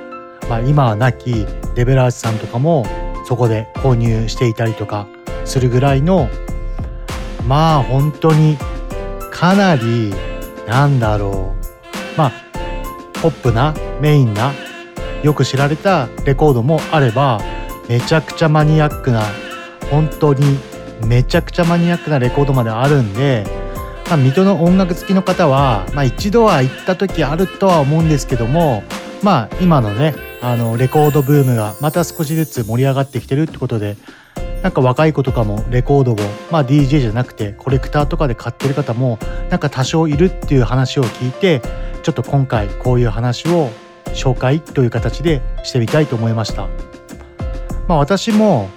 [0.49, 1.45] まあ、今は亡き
[1.75, 2.85] レベラージさんとかも
[3.25, 5.07] そこで購入していたりとか
[5.45, 6.29] するぐらいの
[7.45, 8.57] まあ本当に
[9.31, 10.13] かなり
[10.67, 11.53] なんだろ
[12.15, 12.31] うまあ
[13.21, 14.51] ポップなメインな
[15.23, 17.41] よく知られたレコードもあれば
[17.89, 19.23] めちゃくちゃマニアックな
[19.89, 20.59] 本当に
[21.05, 23.45] めちゃくちゃマニアックなレコードまであるんで、
[24.07, 28.83] まあ、水戸の音楽好きの方は、まあ、一度は行った時あるとは思うんですけども
[29.23, 33.97] まあ今のねあのレコードブームがまた少しずつ盛り上がってきてるってことで
[34.61, 36.15] なんか若い子とかもレコードを、
[36.51, 39.17] まあ、DJ じゃなくてコレクターとかで買ってる方も
[39.49, 41.61] なんか多少いるっていう話を聞いて
[42.03, 43.69] ちょっと今回こういう話を
[44.13, 46.67] 紹介という形でしてみたいと思いました。
[47.87, 48.69] まあ、私も、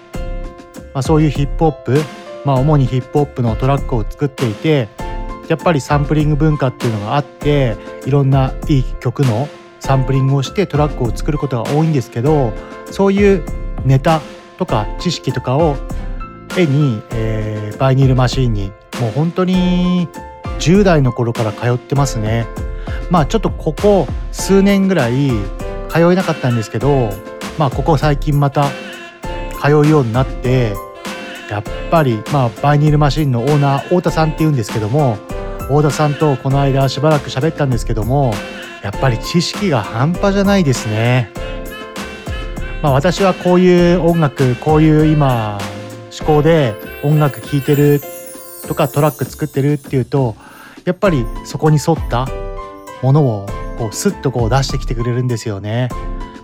[0.94, 2.00] まあ、そういうヒップホップ、
[2.44, 4.88] まあ、主にヒップホップのトラックを作っていて
[5.48, 7.76] やっぱりサンプリング文化っていうのがあって
[8.06, 9.48] いろんないい曲の
[9.80, 12.52] サンプリングをしてトラックを作ることが多いんですけど
[12.90, 13.44] そういう
[13.84, 14.20] ネタ
[14.58, 15.76] とか知識とかを
[16.56, 20.08] 絵に、えー、バイニールマシーンにもう本当に
[20.60, 22.46] 10代の頃から通ってますね
[23.10, 25.30] まあちょっとここ数年ぐらい
[25.88, 27.10] 通えなかったんですけど
[27.58, 28.70] まあここ最近また
[29.62, 30.72] 通うようになって
[31.50, 35.16] やっぱりまあバイニールマシンのオーナー太田さんっていうんですけども
[35.62, 38.32] 太田さんとこの間しばらく喋ったんですけども
[38.82, 41.30] やっぱり知識が半端じゃないですね。
[42.82, 45.58] まあ私はこういう音楽こういう今
[46.18, 48.00] 思考で音楽聴いてる
[48.66, 50.34] とかトラック作ってるっていうと
[50.84, 52.26] やっぱりそこに沿った
[53.02, 53.46] ものを
[53.78, 55.88] こうスッとこう出してきてくれるんですよね。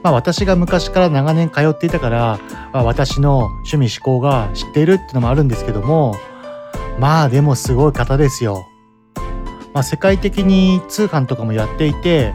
[0.02, 2.38] まあ、私が昔から長年通っていたから、
[2.72, 6.14] まあ、私の趣味思考が知っているっていうのもあるんですけども
[7.00, 8.68] まあでもすごい方ですよ。
[9.74, 12.32] まあ、世界的に通販とかもやっていて、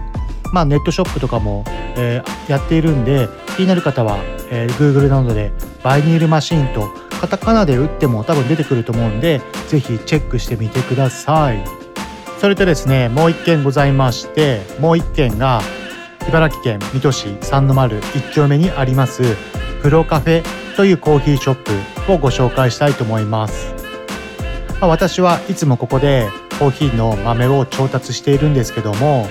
[0.54, 1.64] まあ、ネットショップとかも、
[1.96, 4.18] えー、やっているんで気になる方は、
[4.52, 5.52] えー、Google などで
[5.84, 11.81] バイニールマシンとカタカナで打っても多分出てくると思うんで是非チェックしてみてください。
[12.42, 15.62] それとですねもう一件ございましてもう一件が
[16.28, 19.22] 茨城県水戸市三の丸1丁目にあります
[19.84, 20.44] プロカフェ
[20.76, 21.64] というコーヒーショッ
[22.08, 23.76] プをご紹介したいと思います。
[24.80, 29.28] まあ、私はいつもここでコーヒーの豆を調達しているんですけども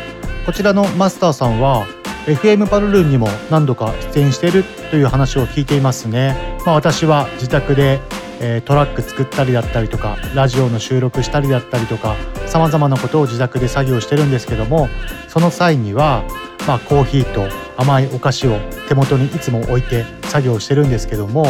[0.46, 1.88] こちらのマスターさんは
[2.26, 6.36] FM パルルンにも何度か出演しているという話を聞いていますね。
[6.64, 8.00] まあ、私は自宅で、
[8.40, 12.16] え、トラック作ったりだったりとかラジオの収録したりだったりとか
[12.46, 14.88] さまざまなことを自宅で作業してるんですけども
[15.28, 16.24] その際には、
[16.66, 21.46] まあ、コーヒーと甘いお菓子を手元にいつも置いて作業してるんですけども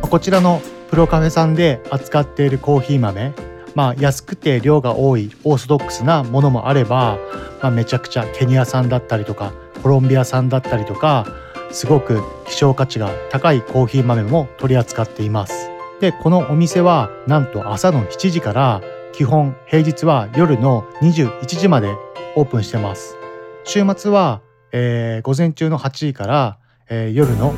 [0.00, 3.34] こちらのプロカフェさんで扱っているコーヒー豆
[3.74, 7.16] まあ、安くて量が多いオーソドックスなものもあれば、
[7.62, 9.52] まあ、めちゃくちゃケニア産だったりとか
[9.84, 11.26] コロンビア産だったりとか
[11.70, 15.77] すごく希少価値が高いコーヒー豆も取り扱っています。
[16.00, 18.82] でこのお店はなんと朝の7時から
[19.12, 21.92] 基本平日は夜の21時まで
[22.36, 23.16] オープンしてます。
[23.64, 27.52] 週末は、えー、午前中の8時から、えー、夜の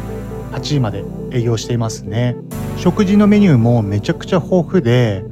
[0.52, 2.34] 8時まで営業していますね。
[2.78, 5.22] 食事のメニューもめちゃくちゃ豊富で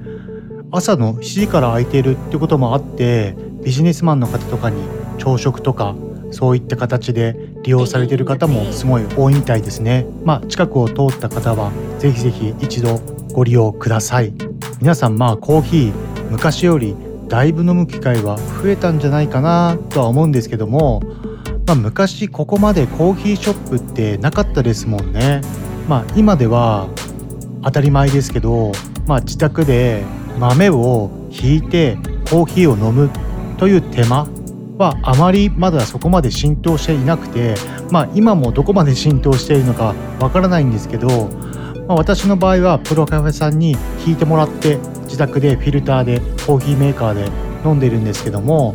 [0.71, 3.35] 朝の7時から空いているってこともあって
[3.65, 4.83] ビジネスマンの方とかに
[5.17, 5.97] 朝食とか
[6.31, 10.07] そういった形で利用されている方もすごい多いみたいですね。
[10.25, 13.01] まあ近くを通った方はぜひぜひ一度
[13.33, 14.33] ご利用ください。
[14.81, 15.93] 皆さんまあコーヒー
[16.31, 16.95] 昔より
[17.29, 21.03] だいぶ飲む機会は増えたんじゃないかなとは思うんですけども、
[21.67, 25.41] まあ、昔ここまでコーヒーショップってなかったですもんね。
[25.89, 26.89] まあ今では
[27.63, 28.73] 当たり前ですけど、
[29.07, 30.05] まあ、自宅で
[30.39, 31.97] 豆をひいて
[32.31, 33.11] コーヒーを飲む
[33.59, 34.29] という手間
[34.79, 37.57] はあまりまだそこまで浸透していなくて、
[37.91, 41.29] まあ、今もどこまで浸透しているのかわからないんですけど、
[41.89, 43.77] まあ、私の場合はプロカフェさんに
[44.07, 47.29] 引いてもらって自宅でフィルターでコーヒーメーカーで
[47.69, 48.75] 飲んでるんですけども、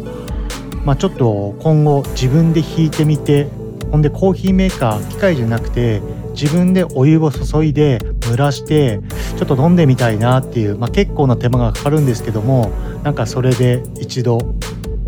[0.84, 3.47] まあ、ちょっと今後自分で引いてみて
[3.89, 6.01] ほんでコーヒーメーカー機械じゃなくて
[6.32, 8.99] 自分でお湯を注いで蒸らして
[9.38, 12.72] ちょっと飲んでみたいなっていう、まあ、結構な手間がかかるんですけども
[13.04, 14.39] なんかそれで一度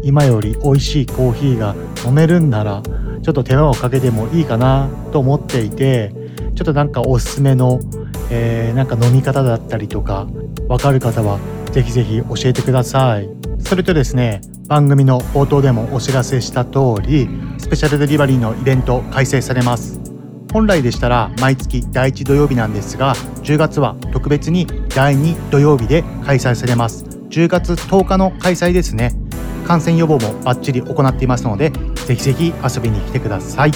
[0.06, 1.76] 今より美味しいコーヒーが
[2.06, 2.84] 飲めるんなら
[3.24, 6.14] ちょっと手間をかけてもいいかなと思っていて
[6.53, 7.80] ちょっとなんかおすすめの、
[8.30, 10.28] えー、なんか飲み方だったりとか
[10.68, 11.39] わかる方は
[11.72, 13.30] ぜひぜひ教えてください。
[13.60, 17.28] それとですね番組の冒頭でもお知らせした通り
[17.58, 20.14] スペシャルデリバリーのイベント開催されます。
[20.56, 27.03] 本来でしたら毎月第1土曜日なんですが10月は特別に第2土曜日で開催されます。
[27.03, 29.12] 10月10日の開催ですね。
[29.68, 31.72] 感染予防もバッチリ行っていますので
[32.08, 33.72] ぜひぜひ遊びに来てください。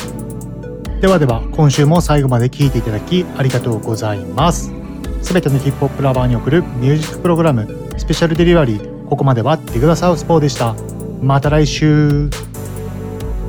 [1.01, 4.71] ではでは今週も最後まで聴いていただきありがとうございます。
[5.21, 7.67] すべてのヒップホップラバーに送るミュージックプログラム
[7.97, 10.77] スペシャルデリバリーここまではディグダサウスポーでした。
[11.21, 12.29] また来週。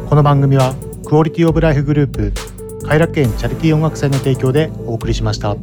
[0.08, 0.74] この番組は
[1.06, 2.32] クオリティオブライフグループ
[2.84, 5.56] 偕楽園チャリティー音楽祭の提供でお送りしました。